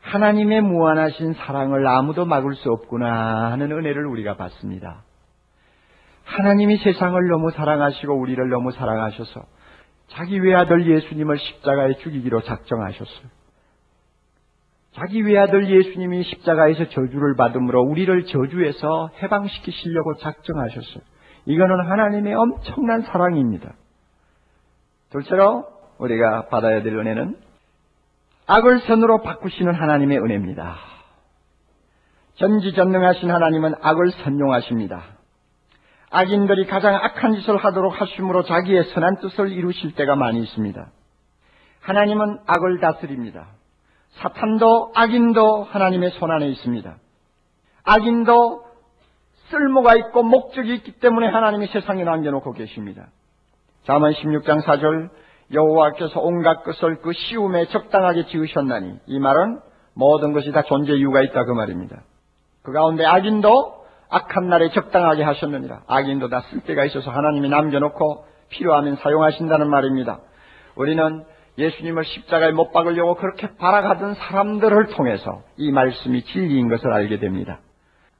[0.00, 5.04] 하나님의 무한하신 사랑을 아무도 막을 수 없구나 하는 은혜를 우리가 받습니다.
[6.24, 9.42] 하나님이 세상을 너무 사랑하시고 우리를 너무 사랑하셔서
[10.12, 13.28] 자기 외아들 예수님을 십자가에 죽이기로 작정하셨어요.
[14.94, 21.02] 자기 외아들 예수님이 십자가에서 저주를 받음으로 우리를 저주에서 해방시키시려고 작정하셨어요.
[21.46, 23.74] 이거는 하나님의 엄청난 사랑입니다.
[25.10, 25.66] 둘째로
[25.98, 27.36] 우리가 받아야 될 은혜는
[28.46, 30.76] 악을 선으로 바꾸시는 하나님의 은혜입니다.
[32.34, 35.11] 전지전능하신 하나님은 악을 선용하십니다.
[36.12, 40.86] 악인들이 가장 악한 짓을 하도록 하심으로 자기의 선한 뜻을 이루실 때가 많이 있습니다.
[41.80, 43.48] 하나님은 악을 다스립니다.
[44.20, 46.96] 사탄도 악인도 하나님의 손 안에 있습니다.
[47.84, 48.64] 악인도
[49.48, 53.06] 쓸모가 있고 목적이 있기 때문에 하나님이 세상에 남겨놓고 계십니다.
[53.84, 55.10] 자문 16장 4절
[55.52, 59.60] 여호와께서 온갖 것을 그 시움에 적당하게 지으셨나니 이 말은
[59.94, 62.02] 모든 것이 다 존재 이유가 있다 그 말입니다.
[62.62, 63.81] 그 가운데 악인도
[64.12, 65.84] 악한 날에 적당하게 하셨느니라.
[65.86, 70.20] 악인도 다 쓸데가 있어서 하나님이 남겨놓고 필요하면 사용하신다는 말입니다.
[70.76, 71.24] 우리는
[71.56, 77.60] 예수님을 십자가에 못 박으려고 그렇게 바라가던 사람들을 통해서 이 말씀이 진리인 것을 알게 됩니다.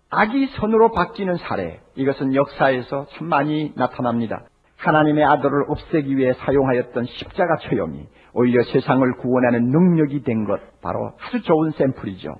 [0.08, 4.44] 악이 선으로 바뀌는 사례, 이것은 역사에서 참 많이 나타납니다.
[4.78, 11.42] 하나님의 아들을 없애기 위해 사용하였던 십자가 처형이 오히려 세상을 구원하는 능력이 된 것, 바로 아주
[11.42, 12.34] 좋은 샘플이죠.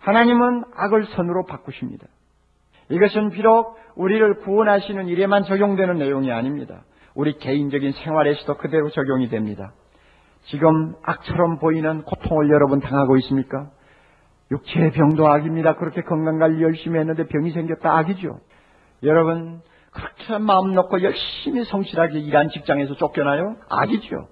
[0.00, 2.06] 하나님은 악을 선으로 바꾸십니다.
[2.90, 6.82] 이것은 비록 우리를 구원하시는 일에만 적용되는 내용이 아닙니다.
[7.14, 9.72] 우리 개인적인 생활에서도 그대로 적용이 됩니다.
[10.46, 13.70] 지금 악처럼 보이는 고통을 여러분 당하고 있습니까?
[14.50, 15.76] 육체의 병도 악입니다.
[15.76, 18.40] 그렇게 건강관리 열심히 했는데 병이 생겼다 악이죠.
[19.02, 23.56] 여러분 그렇게 마음 놓고 열심히 성실하게 일한 직장에서 쫓겨나요?
[23.68, 24.28] 악이죠.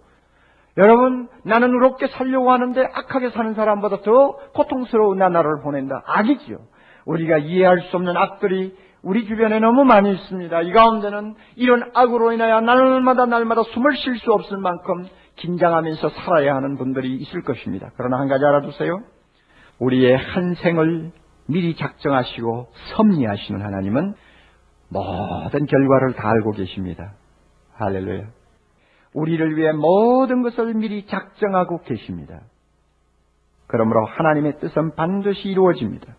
[0.77, 6.03] 여러분 나는 의롭게 살려고 하는데 악하게 사는 사람보다 더 고통스러운 나날을 보낸다.
[6.07, 6.59] 악이죠.
[7.05, 10.63] 우리가 이해할 수 없는 악들이 우리 주변에 너무 많이 있습니다.
[10.63, 16.77] 이 가운데는 이런 악으로 인하여 날마다 날마다 숨을 쉴 수 없을 만큼 긴장하면서 살아야 하는
[16.77, 17.91] 분들이 있을 것입니다.
[17.97, 19.01] 그러나 한 가지 알아두세요.
[19.81, 21.11] 우리의 한 생을
[21.47, 24.15] 미리 작정하시고 섭리하시는 하나님은
[24.89, 27.15] 모든 결과를 다 알고 계십니다.
[27.75, 28.27] 할렐루야.
[29.15, 32.41] 우리를 위해 모든 것을 미리 작정하고 계십니다.
[33.67, 36.15] 그러므로 하나님의 뜻은 반드시 이루어집니다.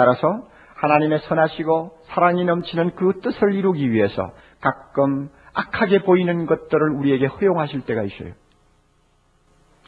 [0.00, 4.32] 따라서 하나님의 선하시고 사랑이 넘치는 그 뜻을 이루기 위해서
[4.62, 8.32] 가끔 악하게 보이는 것들을 우리에게 허용하실 때가 있어요.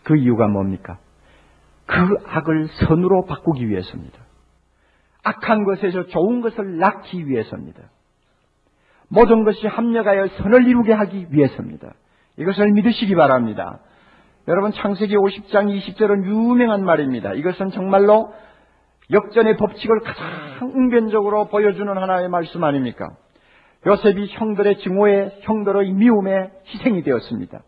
[0.05, 0.98] 그 이유가 뭡니까?
[1.87, 1.96] 그
[2.27, 4.18] 악을 선으로 바꾸기 위해서입니다.
[5.25, 7.85] 악한 것에서 좋은 것을 낳기 위해서입니다.
[9.09, 11.94] 모든 것이 합력하여 선을 이루게 하기 위해서입니다.
[12.37, 13.79] 이것을 믿으시기 바랍니다.
[14.46, 17.33] 여러분 창세기 50장 20절은 유명한 말입니다.
[17.33, 18.35] 이것은 정말로
[19.11, 23.11] 역전의 법칙을 가장 응변적으로 보여주는 하나의 말씀 아닙니까?
[23.87, 27.63] 요셉이 형들의 증오에 형들의 미움에 희생이 되었습니다.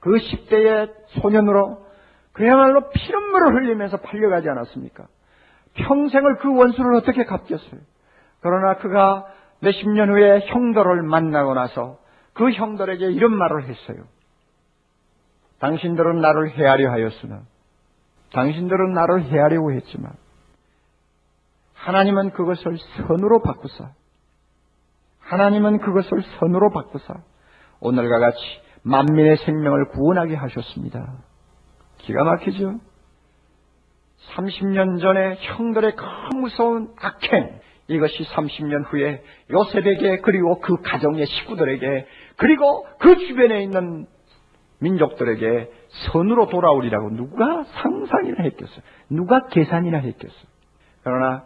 [0.00, 1.86] 그 10대의 소년으로
[2.32, 5.06] 그야말로 피눈물을 흘리면서 팔려가지 않았습니까?
[5.74, 7.80] 평생을 그 원수를 어떻게 갚겠어요?
[8.40, 9.26] 그러나 그가
[9.60, 11.98] 몇십 년 후에 형들을 만나고 나서
[12.32, 14.04] 그 형들에게 이런 말을 했어요.
[15.58, 17.42] 당신들은 나를 해하려 하였으나,
[18.32, 20.12] 당신들은 나를 해하려고 했지만,
[21.80, 23.90] 하나님은 그것을 선으로 바꾸사,
[25.20, 27.14] 하나님은 그것을 선으로 바꾸사,
[27.80, 28.38] 오늘과 같이
[28.82, 31.14] 만민의 생명을 구원하게 하셨습니다.
[31.98, 32.80] 기가 막히죠?
[34.34, 36.04] 30년 전에 형들의 그
[36.36, 42.06] 무서운 악행, 이것이 30년 후에 요셉에게 그리고 그 가정의 식구들에게
[42.36, 44.06] 그리고 그 주변에 있는
[44.80, 45.70] 민족들에게
[46.12, 48.80] 선으로 돌아오리라고 누가 상상이나 했겠어요.
[49.08, 50.50] 누가 계산이나 했겠어요.
[51.02, 51.44] 그러나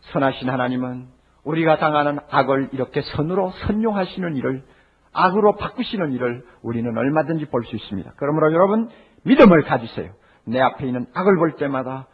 [0.00, 1.08] 선하신 하나님은
[1.44, 4.64] 우리가 당하는 악을 이렇게 선으로 선용하시는 일을
[5.12, 8.12] 악으로 바꾸시는 일을 우리는 얼마든지 볼 수 있습니다.
[8.16, 8.90] 그러므로 여러분
[9.24, 10.12] 믿음을 가지세요.
[10.44, 12.06] 내 앞에 있는 악을 볼 때마다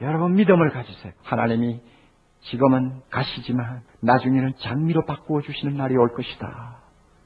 [0.00, 1.12] 여러분 믿음을 가지세요.
[1.22, 1.80] 하나님이
[2.42, 6.78] 지금은 가시지만 나중에는 장미로 바꾸어 주시는 날이 올 것이다.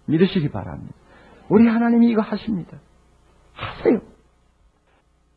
[0.06, 0.94] 믿으시기 바랍니다.
[1.48, 2.78] 우리 하나님이 이거 하십니다.
[3.52, 4.00] 하세요.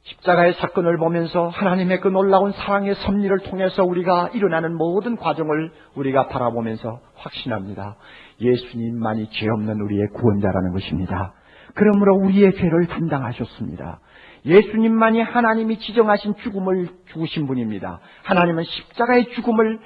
[0.08, 7.02] 십자가의 사건을 보면서 하나님의 그 놀라운 사랑의 섭리를 통해서 우리가 일어나는 모든 과정을 우리가 바라보면서
[7.16, 7.98] 확신합니다.
[8.40, 11.34] 예수님만이 죄 없는 우리의 구원자라는 것입니다.
[11.74, 14.00] 그러므로 우리의 죄를 담당하셨습니다.
[14.46, 18.00] 예수님만이 하나님이 지정하신 죽음을 죽으신 분입니다.
[18.24, 19.80] 하나님은 십자가의 죽음을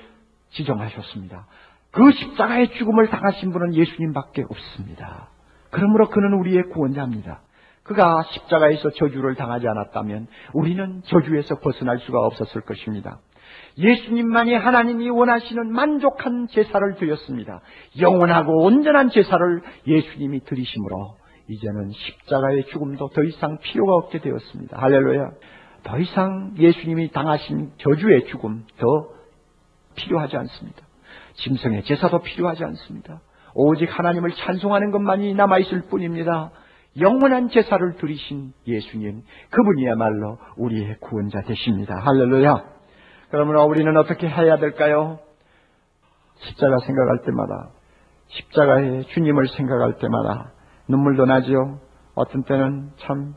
[0.52, 1.48] 지정하셨습니다.
[1.92, 5.30] 그 십자가의 죽음을 당하신 분은 예수님밖에 없습니다.
[5.72, 7.42] 그러므로 그는 우리의 구원자입니다.
[7.84, 13.20] 그가 십자가에서 저주를 당하지 않았다면 우리는 저주에서 벗어날 수가 없었을 것입니다.
[13.78, 17.62] 예수님만이 하나님이 원하시는 만족한 제사를 드렸습니다.
[18.00, 21.16] 영원하고 온전한 제사를 예수님이 드리심으로
[21.48, 24.78] 이제는 십자가의 죽음도 더 이상 필요가 없게 되었습니다.
[24.78, 25.32] 할렐루야.
[25.84, 29.10] 더 이상 예수님이 당하신 저주의 죽음 더
[29.96, 30.80] 필요하지 않습니다.
[31.34, 33.22] 짐승의 제사도 필요하지 않습니다.
[33.54, 36.52] 오직 하나님을 찬송하는 것만이 남아있을 뿐입니다.
[37.00, 41.96] 영원한 제사를 드리신 예수님, 그분이야말로 우리의 구원자 되십니다.
[42.00, 42.64] 할렐루야.
[43.30, 45.20] 그러므로 우리는 어떻게 해야 될까요?
[46.36, 47.72] 십자가 생각할 때마다,
[48.28, 50.52] 십자가의 주님을 생각할 때마다
[50.90, 51.80] 눈물도 나지요.
[52.16, 53.36] 어떤 때는 참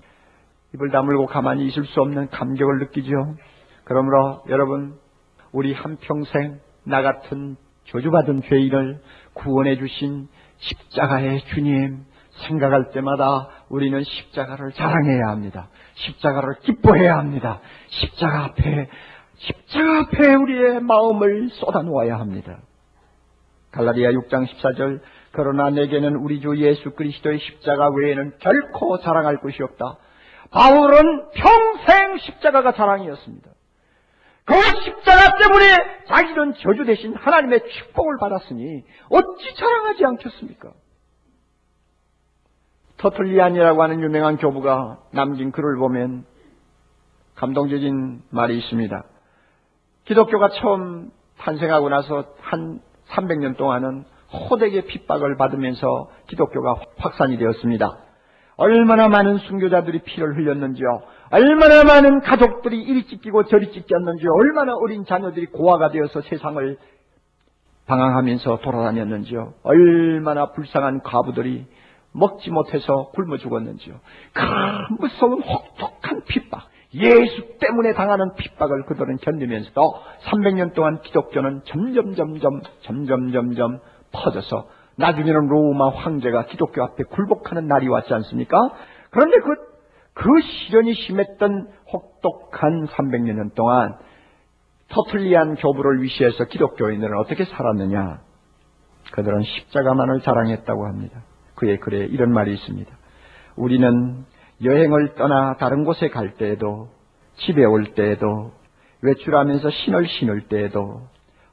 [0.75, 3.37] 입을 다물고 가만히 있을 수 없는 감격을 느끼죠.
[3.85, 4.99] 그러므로 여러분,
[5.53, 9.01] 우리 한평생 나 같은 저주받은 죄인을
[9.35, 10.27] 구원해 주신
[10.57, 12.05] 십자가의 주님
[12.49, 15.69] 생각할 때마다 우리는 십자가를 자랑해야 합니다.
[15.95, 17.61] 십자가를 기뻐해야 합니다.
[17.89, 18.89] 십자가 앞에
[19.37, 22.59] 십자가 앞에 우리의 마음을 쏟아놓아야 합니다.
[23.73, 25.01] 갈라디아 6장 14절
[25.33, 29.97] 그러나 내게는 우리 주 예수 그리스도의 십자가 외에는 결코 자랑할 것이 없다.
[30.51, 33.51] 바울은 평생 십자가가 자랑이었습니다.
[34.45, 40.71] 그 십자가 때문에 자기는 저주 대신 하나님의 축복을 받았으니 어찌 자랑하지 않겠습니까?
[43.05, 46.25] 터틀리안이라고 하는 유명한 교부가 남긴 글을 보면
[47.35, 49.05] 감동적인 말이 있습니다.
[50.07, 52.81] 기독교가 처음 탄생하고 나서 한
[53.11, 57.99] 300년 동안은 호되게 핍박을 받으면서 기독교가 확산이 되었습니다.
[58.57, 61.03] 얼마나 많은 순교자들이 피를 흘렸는지요.
[61.31, 64.31] 얼마나 많은 가족들이 이리 찢기고 저리 찢겼는지요.
[64.33, 66.79] 얼마나 어린 자녀들이 고아가 되어서 세상을
[67.87, 69.55] 방황하면서 돌아다녔는지요.
[69.63, 71.67] 얼마나 불쌍한 과부들이
[72.15, 73.95] 먹지 못해서 굶어 죽었는지요.
[74.33, 74.43] 그
[75.01, 76.69] 무서운 혹독한 핍박.
[76.95, 79.95] 예수 때문에 당하는 핍박을 그들은 견디면서도
[80.27, 83.81] 300년 동안 기독교는 점점 점점 점점 점점
[84.13, 88.57] 퍼져서 나중에는 로마 황제가 기독교 앞에 굴복하는 날이 왔지 않습니까?
[89.11, 89.55] 그런데 그,
[90.15, 93.97] 그 시련이 심했던 혹독한 300년 동안
[94.89, 98.21] 터틀리안 교부를 위시해서 기독교인들은 어떻게 살았느냐?
[99.11, 101.25] 그들은 십자가만을 자랑했다고 합니다.
[101.55, 102.91] 그의 글에 이런 말이 있습니다.
[103.57, 104.25] 우리는
[104.63, 106.89] 여행을 떠나 다른 곳에 갈 때에도,
[107.37, 108.53] 집에 올 때에도,
[109.03, 111.09] 외출하면서 신을 신을 때에도,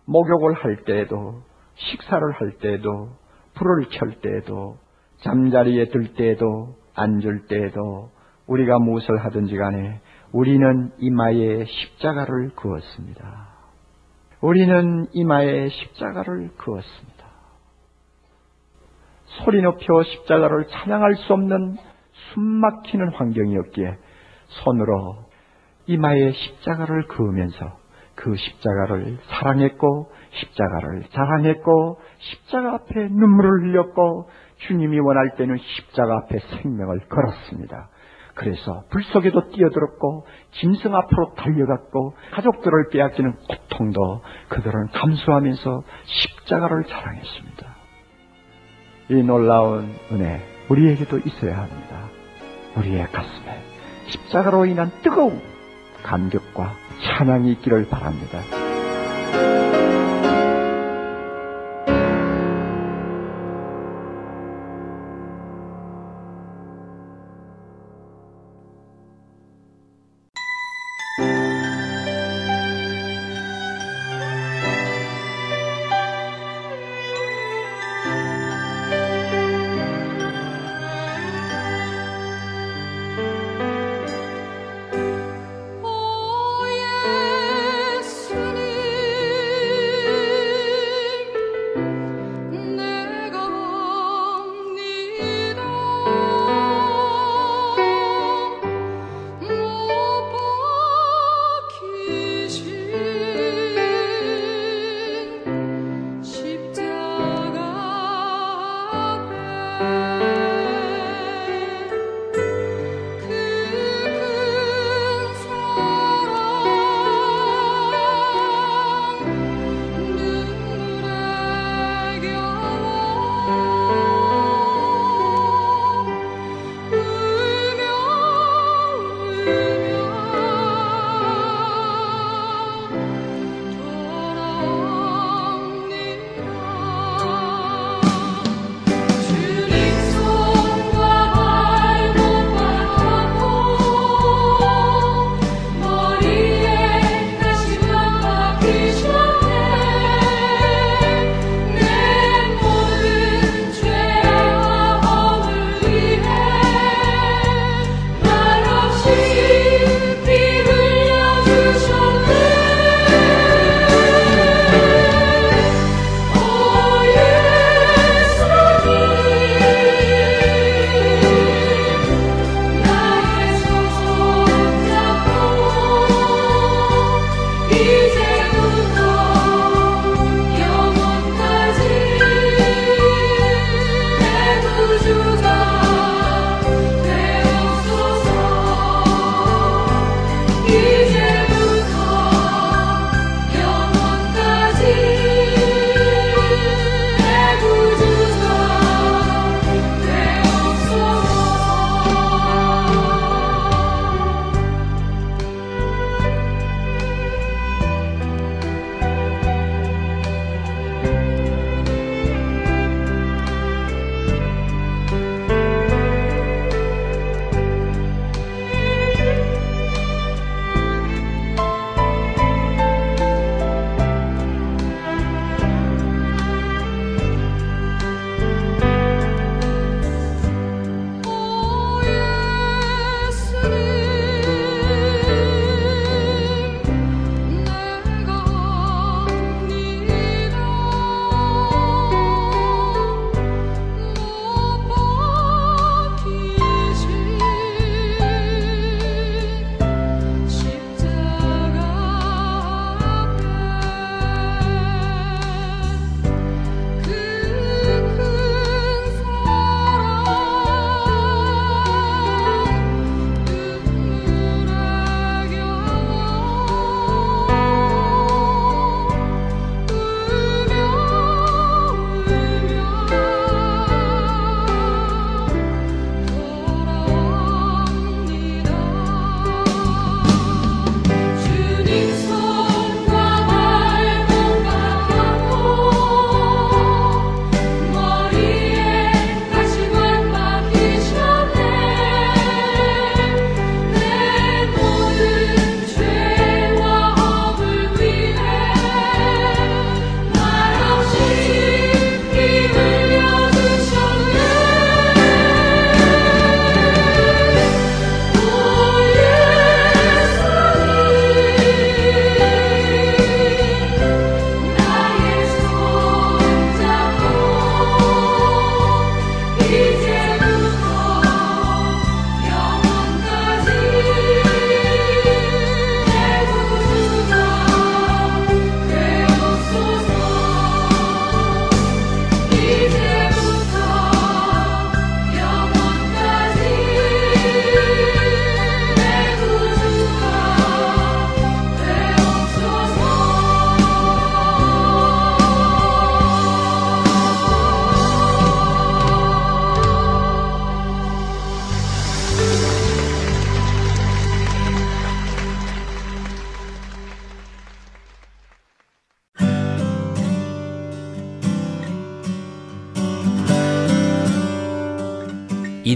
[0.06, 1.42] 목욕을 할 때에도,
[1.76, 3.10] 식사를 할 때에도,
[3.56, 4.78] 불을 켤 때에도,
[5.22, 8.12] 잠자리에 들 때에도, 앉을 때에도,
[8.48, 13.50] 우리가 무엇을 하든지 간에 우리는 이마에 십자가를 그었습니다.
[14.42, 17.11] 우리는 이마에 십자가를 그었습니다.
[19.40, 21.78] 소리 높여 십자가를 찬양할 수 없는
[22.34, 23.98] 숨막히는 환경이었기에
[24.48, 25.26] 손으로
[25.88, 27.78] 이마에 십자가를 그으면서
[28.16, 34.30] 그 십자가를 사랑했고 십자가를 자랑했고 십자가 앞에 눈물을 흘렸고
[34.68, 37.90] 주님이 원할 때는 십자가 앞에 생명을 걸었습니다.
[38.36, 47.71] 그래서 불 속에도 뛰어들었고 짐승 앞으로 달려갔고 가족들을 빼앗기는 고통도 그들은 감수하면서 십자가를 자랑했습니다.
[49.12, 52.06] 이 놀라운 은혜 우리에게도 있어야 합니다.
[52.78, 53.62] 우리의 가슴에
[54.08, 55.42] 십자가로 인한 뜨거운
[56.02, 58.40] 감격과 찬양이 있기를 바랍니다.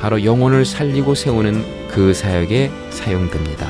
[0.00, 3.68] 바로 영혼을 살리고 세우는 그 사역에 사용됩니다.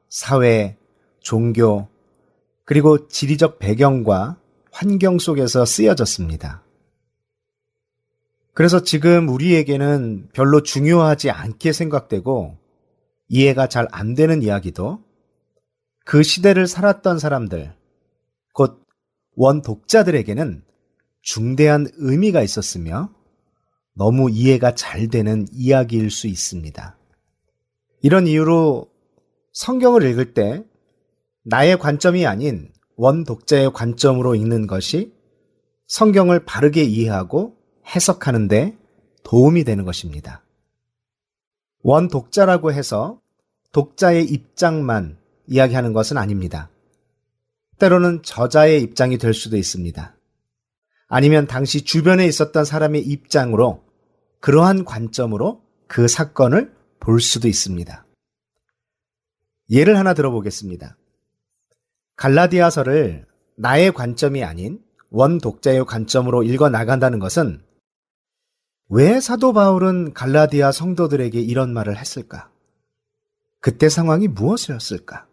[0.10, 0.76] 사회,
[1.22, 1.88] 종교,
[2.66, 4.42] 그리고 지리적 배경과
[4.74, 6.66] 환경 속에서 쓰여졌습니다.
[8.54, 12.58] 그래서 지금 우리에게는 별로 중요하지 않게 생각되고
[13.30, 15.02] 이해가 잘 안 되는 이야기도
[16.04, 17.74] 그 시대를 살았던 사람들,
[18.52, 18.81] 곧
[19.36, 20.64] 원 독자들에게는
[21.22, 23.14] 중대한 의미가 있었으며
[23.94, 26.98] 너무 이해가 잘 되는 이야기일 수 있습니다.
[28.02, 28.90] 이런 이유로
[29.54, 30.64] 성경을 읽을 때
[31.44, 35.14] 나의 관점이 아닌 원 독자의 관점으로 읽는 것이
[35.88, 38.78] 성경을 바르게 이해하고 해석하는데
[39.24, 40.44] 도움이 되는 것입니다.
[41.84, 43.20] 원 독자라고 해서
[43.72, 45.18] 독자의 입장만
[45.48, 46.71] 이야기하는 것은 아닙니다.
[47.82, 50.16] 때로는 저자의 입장이 될 수도 있습니다.
[51.08, 53.84] 아니면 당시 주변에 있었던 사람의 입장으로
[54.40, 58.06] 그러한 관점으로 그 사건을 볼 수도 있습니다.
[59.72, 60.96] 예를 하나 들어보겠습니다.
[62.18, 63.26] 갈라디아서를
[63.58, 64.80] 나의 관점이 아닌
[65.10, 67.64] 원 독자의 관점으로 읽어 나간다는 것은
[68.90, 72.52] 왜 사도 바울은 갈라디아 성도들에게 이런 말을 했을까?
[73.60, 75.31] 그때 상황이 무엇이었을까?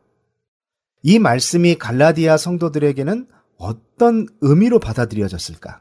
[1.02, 5.80] 이 말씀이 갈라디아 성도들에게는 어떤 의미로 받아들여졌을까?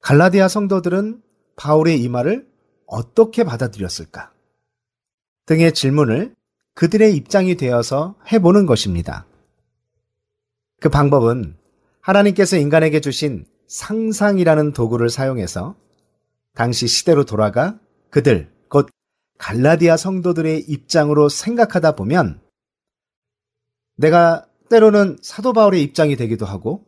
[0.00, 1.22] 갈라디아 성도들은
[1.56, 2.48] 바울의 이 말을
[2.86, 4.32] 어떻게 받아들였을까?
[5.46, 6.34] 등의 질문을
[6.74, 9.26] 그들의 입장이 되어서 해보는 것입니다.
[10.80, 11.56] 그 방법은
[12.00, 15.74] 하나님께서 인간에게 주신 상상이라는 도구를 사용해서
[16.54, 17.78] 당시 시대로 돌아가
[18.10, 18.88] 그들, 곧
[19.38, 22.40] 갈라디아 성도들의 입장으로 생각하다 보면
[23.96, 26.84] 내가 때로는 사도 바울의 입장이 되기도 하고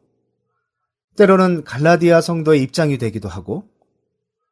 [1.16, 3.64] 때로는 갈라디아 성도의 입장이 되기도 하고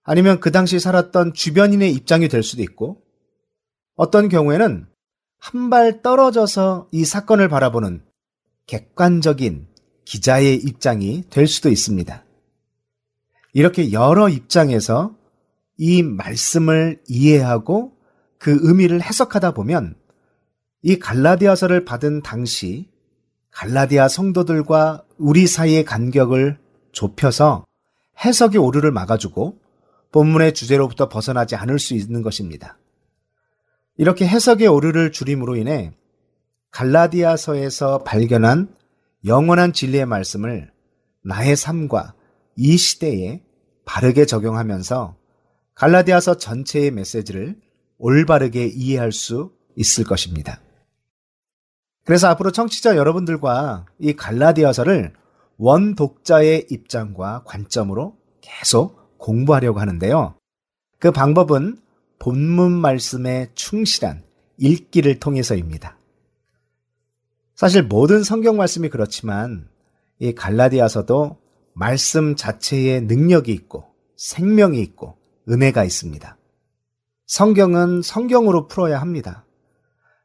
[0.02, 3.02] 아니면 그 당시 살았던 주변인의 입장이 될 수도 있고
[3.96, 4.86] 어떤 경우에는
[5.38, 8.02] 한 발 떨어져서 이 사건을 바라보는
[8.66, 9.68] 객관적인
[10.04, 12.24] 기자의 입장이 될 수도 있습니다.
[13.52, 15.16] 이렇게 여러 입장에서
[15.76, 17.92] 이 말씀을 이해하고
[18.38, 19.94] 그 의미를 해석하다 보면
[20.88, 22.88] 이 갈라디아서를 받은 당시
[23.50, 26.58] 갈라디아 성도들과 우리 사이의 간격을
[26.92, 27.64] 좁혀서
[28.24, 29.58] 해석의 오류를 막아주고
[30.12, 32.78] 본문의 주제로부터 벗어나지 않을 수 있는 것입니다.
[33.96, 35.92] 이렇게 해석의 오류를 줄임으로 인해
[36.70, 38.72] 갈라디아서에서 발견한
[39.24, 40.70] 영원한 진리의 말씀을
[41.24, 42.14] 나의 삶과
[42.54, 43.42] 이 시대에
[43.86, 45.16] 바르게 적용하면서
[45.74, 47.56] 갈라디아서 전체의 메시지를
[47.98, 50.60] 올바르게 이해할 수 있을 것입니다.
[52.06, 55.12] 그래서 앞으로 청취자 여러분들과 이 갈라디아서를
[55.58, 60.36] 원 독자의 입장과 관점으로 계속 공부하려고 하는데요.
[61.00, 61.80] 그 방법은
[62.20, 64.22] 본문 말씀에 충실한
[64.56, 65.98] 읽기를 통해서입니다.
[67.56, 69.68] 사실 모든 성경 말씀이 그렇지만
[70.20, 71.38] 이 갈라디아서도
[71.74, 73.84] 말씀 자체에 능력이 있고
[74.16, 75.16] 생명이 있고
[75.48, 76.38] 은혜가 있습니다.
[77.26, 79.45] 성경은 성경으로 풀어야 합니다.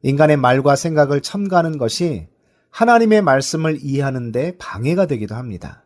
[0.04, 2.28] 인간의 말과 생각을 첨가하는 것이
[2.70, 5.84] 하나님의 말씀을 이해하는데 방해가 되기도 합니다.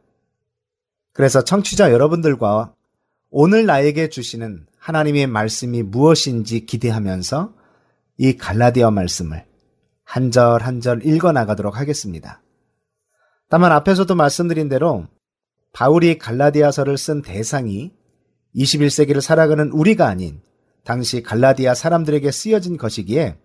[1.14, 2.74] 그래서 청취자 여러분들과
[3.30, 7.54] 오늘 나에게 주시는 하나님의 말씀이 무엇인지 기대하면서
[8.18, 9.46] 이 갈라디아 말씀을
[10.04, 12.42] 한 절 한 절 읽어 나가도록 하겠습니다.
[13.50, 15.08] 다만 앞에서도 말씀드린 대로
[15.74, 17.92] 바울이 갈라디아서를 쓴 대상이
[18.56, 20.42] 21세기를 살아가는 우리가 아닌
[20.84, 23.38] 당시 갈라디아 사람들에게 쓰여진 것이기에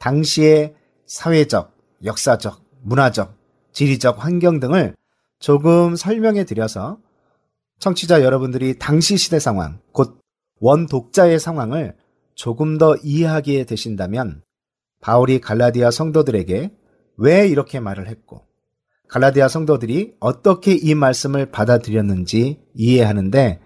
[0.00, 0.74] 당시의
[1.06, 1.72] 사회적,
[2.04, 3.38] 역사적, 문화적,
[3.72, 4.96] 지리적 환경 등을
[5.38, 6.98] 조금 설명해 드려서
[7.78, 10.20] 청취자 여러분들이 당시 시대 상황, 곧
[10.60, 11.96] 원 독자의 상황을
[12.34, 14.42] 조금 더 이해하게 되신다면
[15.00, 16.70] 바울이 갈라디아 성도들에게
[17.16, 18.42] 왜 이렇게 말을 했고
[19.08, 23.60] 갈라디아 성도들이 어떻게 이 말씀을 받아들였는지 이해하는데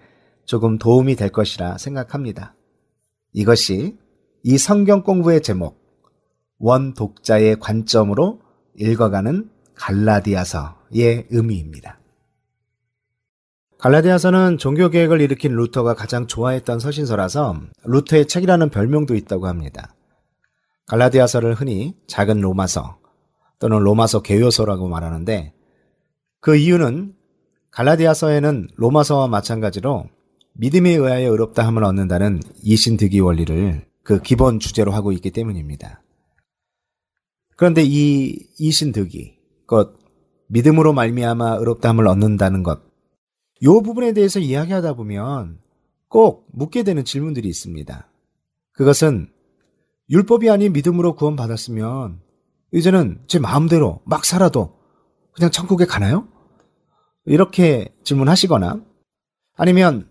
[0.45, 2.55] 조금 도움이 될 것이라 생각합니다.
[3.33, 3.97] 이것이
[4.43, 5.84] 이 성경 공부의 제목,
[6.65, 8.41] 원 독자의 관점으로
[8.79, 11.99] 읽어가는 갈라디아서의 의미입니다.
[13.77, 19.93] 갈라디아서는 종교개혁을 일으킨 루터가 가장 좋아했던 서신서라서 루터의 책이라는 별명도 있다고 합니다.
[20.87, 22.97] 갈라디아서를 흔히 작은 로마서
[23.59, 25.53] 또는 로마서 개요서라고 말하는데
[26.41, 27.13] 그 이유는
[27.69, 30.05] 갈라디아서에는 로마서와 마찬가지로
[30.53, 36.01] 믿음에 의하여 의롭다 함을 얻는다는 이신득이 원리를 그 기본 주제로 하고 있기 때문입니다.
[37.55, 39.37] 그런데 이 이신득이
[39.67, 39.97] 곧
[40.47, 42.81] 믿음으로 말미암아 의롭다함을 얻는다는 것,
[43.61, 45.59] 이 부분에 대해서 이야기하다 보면
[46.07, 48.09] 꼭 묻게 되는 질문들이 있습니다.
[48.73, 49.31] 그것은
[50.09, 52.21] 율법이 아닌 믿음으로 구원받았으면
[52.73, 54.77] 이제는 제 마음대로 막 살아도
[55.31, 56.27] 그냥 천국에 가나요?
[57.25, 58.83] 이렇게 질문하시거나
[59.55, 60.07] 아니면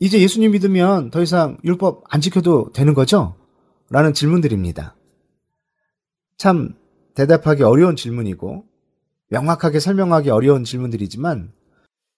[0.00, 3.36] 이제 예수님 믿으면 더 이상 율법 안 지켜도 되는 거죠?
[3.88, 4.96] 라는 질문들입니다.
[6.36, 6.74] 참
[7.16, 8.64] 대답하기 어려운 질문이고
[9.28, 11.50] 명확하게 설명하기 어려운 질문들이지만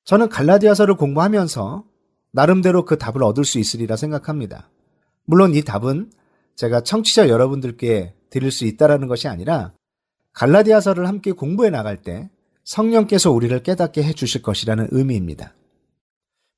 [0.05, 1.85] 저는 갈라디아서를 공부하면서
[2.33, 4.69] 나름대로 그 답을 얻을 수 있으리라 생각합니다.
[5.25, 6.11] 물론 이 답은
[6.57, 9.73] 제가 청취자 여러분들께 드릴 수 있다라는 것이 아니라
[10.33, 12.29] 갈라디아서를 함께 공부해 나갈 때
[12.65, 15.55] 성령께서 우리를 깨닫게 해 주실 것이라는 의미입니다.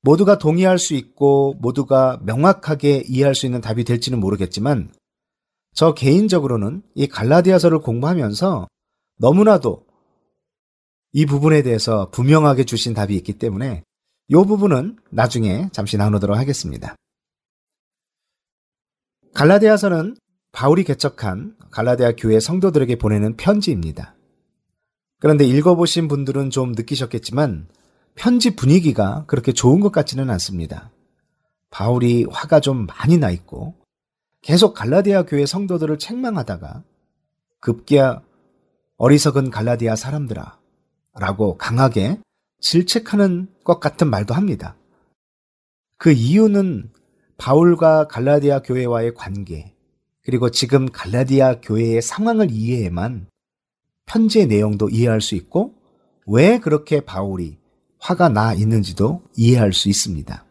[0.01, 4.91] 모두가 동의할 수 있고 모두가 명확하게 이해할 수 있는 답이 될지는 모르겠지만
[5.73, 8.67] 저 개인적으로는 이 갈라디아서를 공부하면서
[9.17, 9.85] 너무나도
[11.13, 13.83] 이 부분에 대해서 분명하게 주신 답이 있기 때문에
[14.27, 16.95] 이 부분은 나중에 잠시 나누도록 하겠습니다.
[19.33, 20.17] 갈라디아서는
[20.51, 24.15] 바울이 개척한 갈라디아 교회 성도들에게 보내는 편지입니다.
[25.19, 27.67] 그런데 읽어보신 분들은 좀 느끼셨겠지만
[28.15, 30.91] 편지 분위기가 그렇게 좋은 것 같지는 않습니다.
[31.69, 33.75] 바울이 화가 좀 많이 나 있고
[34.41, 36.83] 계속 갈라디아 교회 성도들을 책망하다가
[37.59, 38.23] 급기야
[38.97, 40.59] 어리석은 갈라디아 사람들아
[41.15, 42.19] 라고 강하게
[42.59, 44.75] 질책하는 것 같은 말도 합니다.
[45.97, 46.91] 그 이유는
[47.37, 49.73] 바울과 갈라디아 교회와의 관계,
[50.23, 53.27] 그리고 지금 갈라디아 교회의 상황을 이해해만
[54.05, 55.73] 편지의 내용도 이해할 수 있고
[56.27, 57.57] 왜 그렇게 바울이
[57.99, 60.45] 화가 나 있는지도 이해할 수 있습니다.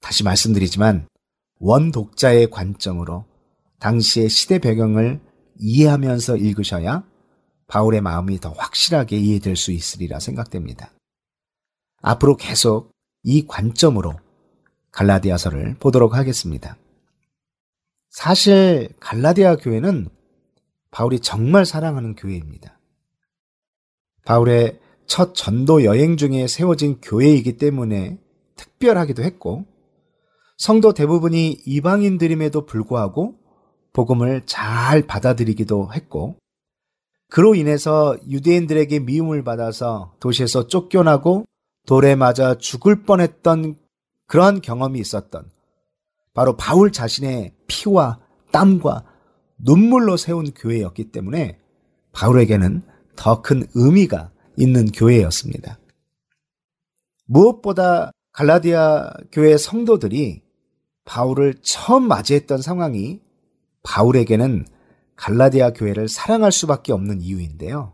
[0.00, 1.06] 다시 말씀드리지만
[1.64, 3.24] 원 독자의 관점으로
[3.80, 5.18] 당시의 시대 배경을
[5.58, 7.08] 이해하면서 읽으셔야
[7.68, 10.92] 바울의 마음이 더 확실하게 이해될 수 있으리라 생각됩니다.
[12.02, 12.90] 앞으로 계속
[13.22, 14.12] 이 관점으로
[14.92, 16.76] 갈라디아서를 보도록 하겠습니다.
[18.10, 20.10] 사실 갈라디아 교회는
[20.90, 22.78] 바울이 정말 사랑하는 교회입니다.
[24.26, 28.18] 바울의 첫 전도 여행 중에 세워진 교회이기 때문에
[28.54, 29.64] 특별하기도 했고,
[30.56, 33.34] 성도 대부분이 이방인들임에도 불구하고
[33.92, 36.36] 복음을 잘 받아들이기도 했고,
[37.30, 41.44] 그로 인해서 유대인들에게 미움을 받아서 도시에서 쫓겨나고
[41.86, 43.76] 돌에 맞아 죽을 뻔했던
[44.26, 45.50] 그러한 경험이 있었던
[46.32, 48.20] 바로 바울 자신의 피와
[48.52, 49.04] 땀과
[49.58, 51.58] 눈물로 세운 교회였기 때문에
[52.12, 52.82] 바울에게는
[53.16, 55.78] 더 큰 의미가 있는 교회였습니다.
[57.26, 60.43] 무엇보다 갈라디아 교회 성도들이
[61.04, 63.20] 바울을 처음 맞이했던 상황이
[63.82, 64.66] 바울에게는
[65.16, 67.92] 갈라디아 교회를 사랑할 수밖에 없는 이유인데요.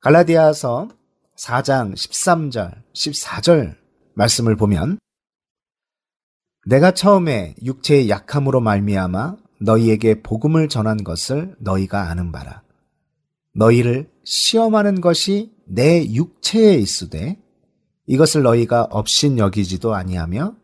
[0.00, 0.88] 갈라디아서
[1.36, 3.76] 4장 13절, 14절
[4.14, 4.98] 말씀을 보면
[6.66, 12.62] 내가 처음에 육체의 약함으로 말미암아 너희에게 복음을 전한 것을 너희가 아는 바라.
[13.54, 17.38] 너희를 시험하는 것이 내 육체에 있으되
[18.06, 20.56] 이것을 너희가 업신 여기지도 아니하며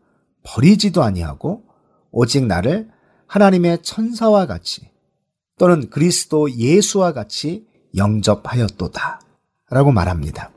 [0.43, 1.63] 버리지도 아니하고
[2.11, 2.89] 오직 나를
[3.27, 4.89] 하나님의 천사와 같이
[5.57, 9.21] 또는 그리스도 예수와 같이 영접하였도다.
[9.69, 10.51] 라고 말합니다.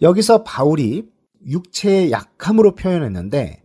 [0.00, 1.10] 여기서 바울이
[1.46, 3.62] 육체의 약함으로 표현했는데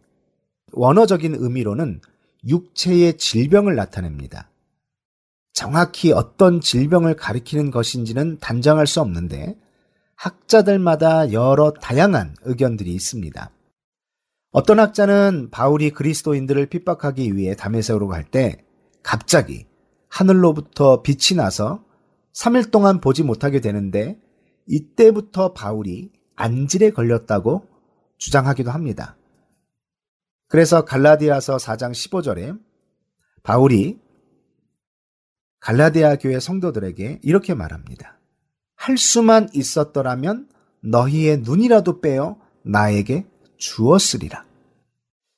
[0.72, 2.02] 원어적인 의미로는
[2.48, 4.50] 육체의 질병을 나타냅니다.
[5.54, 9.58] 정확히 어떤 질병을 가리키는 것인지는 단정할 수 없는데
[10.16, 13.52] 학자들마다 여러 다양한 의견들이 있습니다.
[14.52, 18.64] 어떤 학자는 바울이 그리스도인들을 핍박하기 위해 담에색으로 갈 때
[19.04, 19.68] 갑자기
[20.10, 21.84] 하늘로부터 빛이 나서
[22.34, 24.20] 3일 동안 보지 못하게 되는데
[24.68, 27.68] 이때부터 바울이 안질에 걸렸다고
[28.18, 29.18] 주장하기도 합니다.
[30.50, 32.60] 그래서 갈라디아서 4장 15절에
[33.44, 34.00] 바울이
[35.60, 38.20] 갈라디아 교회 성도들에게 이렇게 말합니다.
[38.76, 40.48] 할 수만 있었더라면
[40.82, 43.26] 너희의 눈이라도 빼어 나에게
[43.58, 44.46] 주었으리라.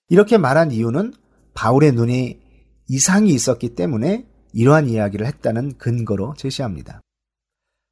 [0.09, 1.13] 이렇게 말한 이유는
[1.53, 2.39] 바울의 눈이
[2.87, 7.01] 이상이 있었기 때문에 이러한 이야기를 했다는 근거로 제시합니다.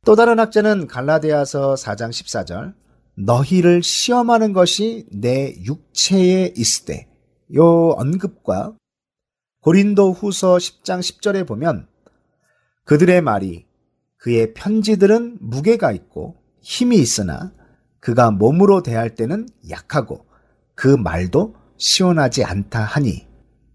[0.05, 2.73] 또 다른 학자는 갈라디아서 4장 14절
[3.15, 7.07] 너희를 시험하는 것이 내 육체에 있으되
[7.55, 8.75] 요 언급과
[9.61, 11.87] 고린도 후서 10장 10절에 보면
[12.85, 13.65] 그들의 말이
[14.17, 17.51] 그의 편지들은 무게가 있고 힘이 있으나
[17.99, 20.25] 그가 몸으로 대할 때는 약하고
[20.75, 23.27] 그 말도 시원하지 않다 하니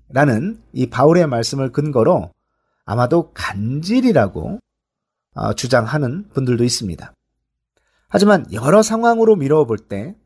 [0.09, 2.31] 라는 이 바울의 말씀을 근거로
[2.85, 4.59] 아마도 간질이라고
[5.35, 7.12] 어, 주장하는 분들도 있습니다.
[8.09, 10.16] 하지만 여러 상황으로 미뤄 볼 때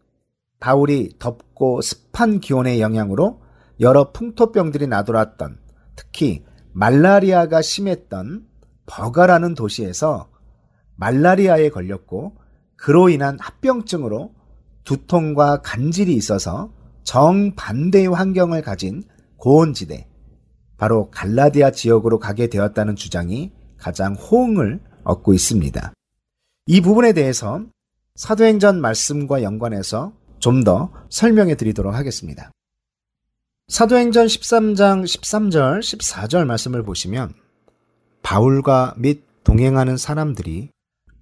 [0.58, 3.42] 바울이 덥고 습한 기온의 영향으로
[3.80, 5.58] 여러 풍토병들이 나돌았던
[5.94, 8.46] 특히 말라리아가 심했던
[8.86, 10.30] 버가라는 도시에서
[10.96, 12.36] 말라리아에 걸렸고
[12.76, 14.32] 그로 인한 합병증으로
[14.84, 16.72] 두통과 간질이 있어서
[17.04, 19.02] 정반대의 환경을 가진
[19.36, 20.08] 고온지대,
[20.76, 25.92] 바로 갈라디아 지역으로 가게 되었다는 주장이 가장 호응을 얻고 있습니다.
[26.66, 27.64] 이 부분에 대해서
[28.16, 32.50] 사도행전 말씀과 연관해서 좀 더 설명해 드리도록 하겠습니다.
[33.68, 37.34] 사도행전 13장 13절, 14절 말씀을 보시면
[38.22, 40.70] 바울과 및 동행하는 사람들이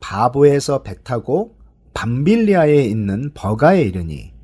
[0.05, 1.57] 바보에서 배 타고
[1.95, 4.35] 밤빌리아에 있는 버가에 이르니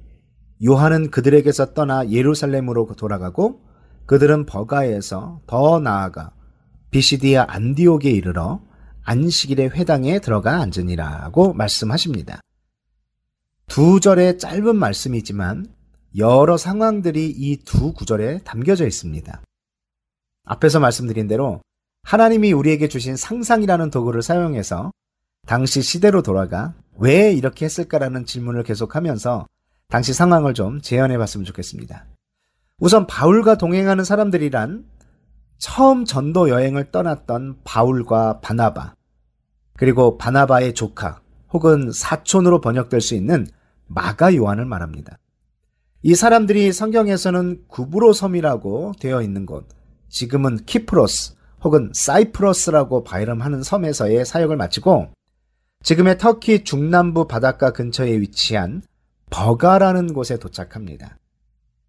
[0.65, 3.61] 요한은 그들에게서 떠나 예루살렘으로 돌아가고
[4.07, 6.33] 그들은 버가에서 더 나아가
[6.91, 8.63] 비시디아 안디옥에 이르러
[9.03, 12.41] 안식일의 회당에 들어가 앉으니라고 말씀하십니다.
[13.67, 15.67] 두 절의 짧은 말씀이지만
[16.17, 19.43] 여러 상황들이 이 두 구절에 담겨져 있습니다.
[20.47, 21.61] 앞에서 말씀드린 대로
[22.05, 24.91] 하나님이 우리에게 주신 상상이라는 도구를 사용해서
[25.47, 29.47] 당시 시대로 돌아가 왜 이렇게 했을까라는 질문을 계속하면서
[29.89, 32.07] 당시 상황을 좀 재현해 봤으면 좋겠습니다.
[32.79, 34.85] 우선 바울과 동행하는 사람들이란
[35.59, 38.95] 처음 전도 여행을 떠났던 바울과 바나바,
[39.77, 41.21] 그리고 바나바의 조카
[41.53, 43.47] 혹은 사촌으로 번역될 수 있는
[43.87, 45.19] 마가 요한을 말합니다.
[46.03, 49.69] 이 사람들이 성경에서는 구브로 섬이라고 되어 있는 곳,
[50.09, 55.09] 지금은 키프로스 혹은 사이프러스라고 발음하는 섬에서의 사역을 마치고
[55.83, 58.83] 지금의 터키 중남부 바닷가 근처에 위치한
[59.31, 61.19] 버가라는 곳에 도착합니다.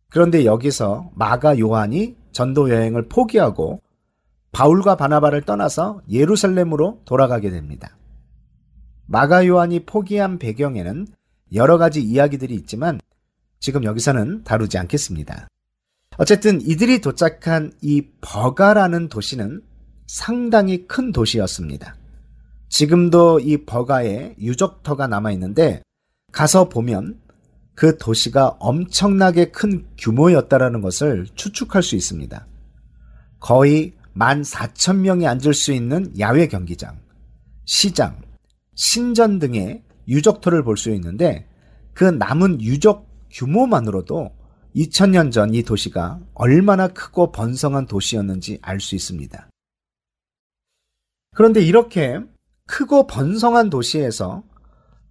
[0.09, 3.81] 그런데 여기서 마가 요한이 전도 여행을 포기하고
[4.51, 7.97] 바울과 바나바를 떠나서 예루살렘으로 돌아가게 됩니다.
[9.07, 11.07] 마가 요한이 포기한 배경에는
[11.53, 12.99] 여러 가지 이야기들이 있지만
[13.59, 15.47] 지금 여기서는 다루지 않겠습니다.
[16.17, 19.61] 어쨌든 이들이 도착한 이 버가라는 도시는
[20.07, 21.95] 상당히 큰 도시였습니다.
[22.71, 25.83] 지금도 이 버가에 유적터가 남아 있는데
[26.31, 27.19] 가서 보면
[27.75, 32.47] 그 도시가 엄청나게 큰 규모였다라는 것을 추측할 수 있습니다.
[33.41, 36.97] 거의 14,000명이 앉을 수 있는 야외 경기장,
[37.65, 38.21] 시장,
[38.75, 41.47] 신전 등의 유적터를 볼 수 있는데
[41.93, 44.31] 그 남은 유적 규모만으로도
[44.75, 49.49] 2000년 전 이 도시가 얼마나 크고 번성한 도시였는지 알 수 있습니다.
[51.35, 52.19] 그런데 이렇게
[52.71, 54.43] 크고 번성한 도시에서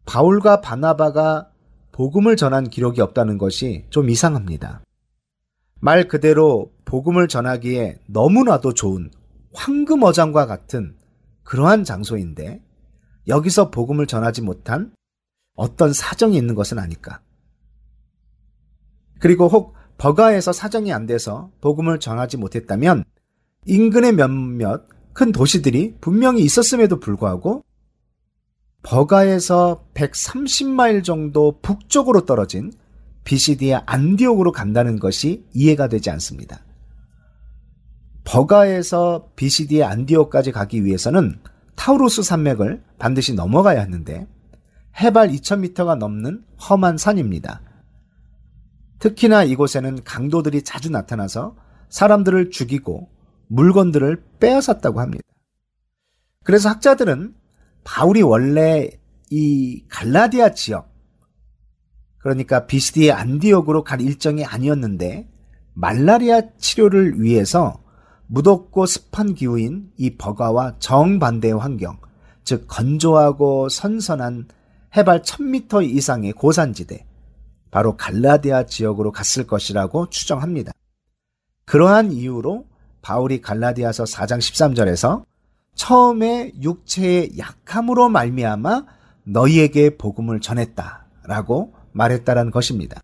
[0.06, 1.50] 바울과 바나바가
[1.92, 4.82] 복음을 전한 기록이 없다는 것이 좀 이상합니다.
[5.78, 9.10] 말 그대로 복음을 전하기에 너무나도 좋은
[9.52, 10.96] 황금어장과 같은
[11.42, 12.62] 그러한 장소인데
[13.28, 14.94] 여기서 복음을 전하지 못한
[15.54, 17.20] 어떤 사정이 있는 것은 아닐까.
[19.18, 23.04] 그리고 혹 버가에서 사정이 안 돼서 복음을 전하지 못했다면
[23.66, 27.64] 인근의 몇몇 큰 도시들이 분명히 있었음에도 불구하고
[28.82, 32.72] 버가에서 130마일 정도 북쪽으로 떨어진
[33.24, 36.64] 비시디의 안디옥으로 간다는 것이 이해가 되지 않습니다.
[38.24, 41.38] 버가에서 비시디의 안디옥까지 가기 위해서는
[41.74, 44.26] 타우루스 산맥을 반드시 넘어가야 하는데
[45.00, 47.62] 해발 2000m가 넘는 험한 산입니다.
[48.98, 51.56] 특히나 이곳에는 강도들이 자주 나타나서
[51.88, 53.09] 사람들을 죽이고
[53.50, 55.24] 물건들을 빼앗았다고 합니다.
[56.44, 57.34] 그래서 학자들은
[57.84, 58.88] 바울이 원래
[59.30, 60.88] 이 갈라디아 지역,
[62.18, 65.28] 그러니까 비스디의 안디옥으로 갈 일정이 아니었는데
[65.74, 67.82] 말라리아 치료를 위해서
[68.26, 71.98] 무덥고 습한 기후인 이 버가와 정반대의 환경,
[72.44, 74.48] 즉 건조하고 선선한
[74.96, 77.04] 해발 1000m 이상의 고산지대,
[77.70, 80.72] 바로 갈라디아 지역으로 갔을 것이라고 추정합니다.
[81.64, 82.69] 그러한 이유로
[83.02, 85.24] 바울이 갈라디아서 4장 13절에서
[85.74, 88.84] 처음에 육체의 약함으로 말미암아
[89.24, 93.00] 너희에게 복음을 전했다라고 말했다라는 것입니다.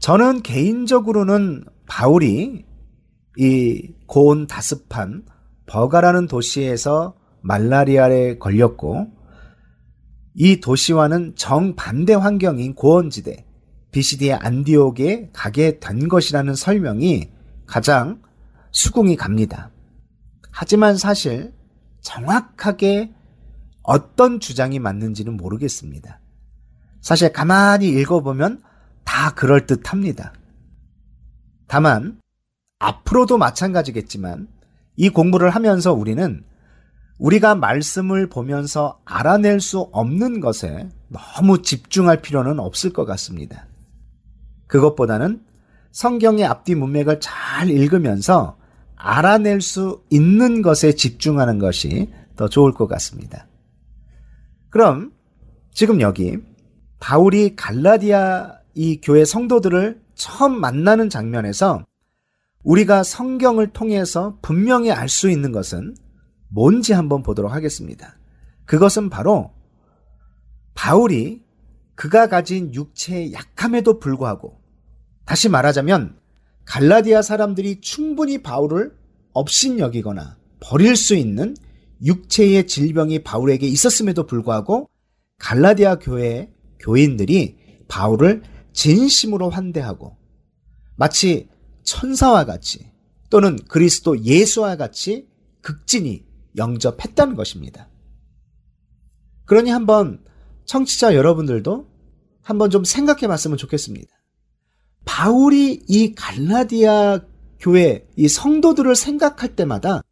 [0.00, 2.64] 저는 개인적으로는 바울이
[3.38, 5.26] 이 고온 다습한
[5.66, 9.08] 버가라는 도시에서 말라리아에 걸렸고
[10.34, 13.44] 이 도시와는 정반대 환경인 고원지대
[13.90, 17.30] 비시디의 안디옥에 가게 된 것이라는 설명이
[17.66, 18.22] 가장
[18.72, 19.70] 수긍이 갑니다.
[20.50, 21.52] 하지만 사실
[22.00, 23.12] 정확하게
[23.82, 26.20] 어떤 주장이 맞는지는 모르겠습니다.
[27.00, 28.62] 사실 가만히 읽어보면
[29.04, 30.32] 다 그럴듯 합니다.
[31.68, 32.20] 다만,
[32.78, 34.48] 앞으로도 마찬가지겠지만,
[34.96, 36.44] 이 공부를 하면서 우리는
[37.18, 43.66] 우리가 말씀을 보면서 알아낼 수 없는 것에 너무 집중할 필요는 없을 것 같습니다.
[44.66, 45.45] 그것보다는
[45.96, 48.58] 성경의 앞뒤 문맥을 잘 읽으면서
[48.96, 53.48] 알아낼 수 있는 것에 집중하는 것이 더 좋을 것 같습니다.
[54.68, 55.14] 그럼
[55.72, 56.36] 지금 여기
[57.00, 61.86] 바울이 갈라디아 이 교회 성도들을 처음 만나는 장면에서
[62.62, 65.94] 우리가 성경을 통해서 분명히 알 수 있는 것은
[66.48, 68.18] 뭔지 한번 보도록 하겠습니다.
[68.66, 69.50] 그것은 바로
[70.74, 71.42] 바울이
[71.94, 74.65] 그가 가진 육체의 약함에도 불구하고
[75.26, 76.18] 다시 말하자면
[76.64, 78.96] 갈라디아 사람들이 충분히 바울을
[79.32, 81.54] 업신여기거나 버릴 수 있는
[82.04, 84.88] 육체의 질병이 바울에게 있었음에도 불구하고
[85.38, 87.58] 갈라디아 교회 교인들이
[87.88, 90.16] 바울을 진심으로 환대하고
[90.96, 91.48] 마치
[91.82, 92.90] 천사와 같이
[93.30, 95.28] 또는 그리스도 예수와 같이
[95.60, 96.24] 극진히
[96.56, 97.88] 영접했다는 것입니다.
[99.44, 100.24] 그러니 한번
[100.64, 101.88] 청취자 여러분들도
[102.42, 104.15] 한번 좀 생각해 봤으면 좋겠습니다.
[105.06, 107.20] 바울이 이 갈라디아
[107.58, 110.02] 교회 이 성도들을 생각할 때마다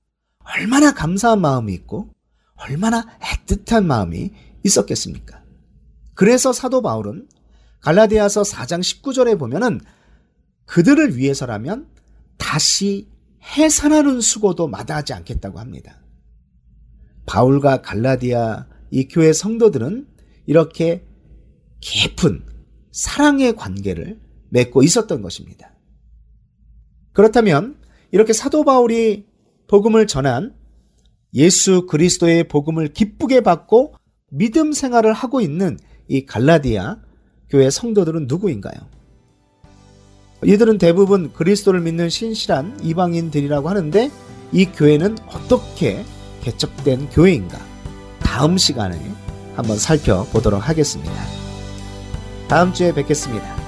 [0.57, 2.11] 얼마나 감사한 마음이 있고
[2.55, 4.31] 얼마나 애틋한 마음이
[4.65, 5.43] 있었겠습니까?
[6.15, 7.29] 그래서 사도 바울은
[7.81, 9.81] 갈라디아서 4장 19절에 보면은
[10.65, 11.89] 그들을 위해서라면
[12.39, 13.09] 다시
[13.43, 16.01] 해산하는 수고도 마다하지 않겠다고 합니다.
[17.27, 20.07] 바울과 갈라디아 이 교회 성도들은
[20.47, 21.05] 이렇게
[21.81, 22.47] 깊은
[22.93, 24.24] 사랑의 관계를
[24.55, 25.71] 맺고 있었던 것입니다.
[27.13, 27.77] 그렇다면
[28.13, 29.27] 이렇게 사도 바울이
[29.67, 30.55] 복음을 전한
[31.35, 33.95] 예수 그리스도의 복음을 기쁘게 받고
[34.31, 35.79] 믿음 생활을 하고 있는
[36.09, 36.99] 이 갈라디아
[37.49, 38.75] 교회 성도들은 누구인가요?
[40.45, 44.11] 이들은 대부분 그리스도를 믿는 신실한 이방인들이라고 하는데
[44.53, 46.05] 이 교회는 어떻게
[46.43, 47.59] 개척된 교회인가?
[48.21, 49.01] 다음 시간에
[49.57, 51.13] 한번 살펴보도록 하겠습니다.
[52.49, 53.64] 다음 주에 뵙겠습니다.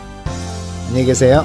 [0.89, 1.45] 안녕히 계세요.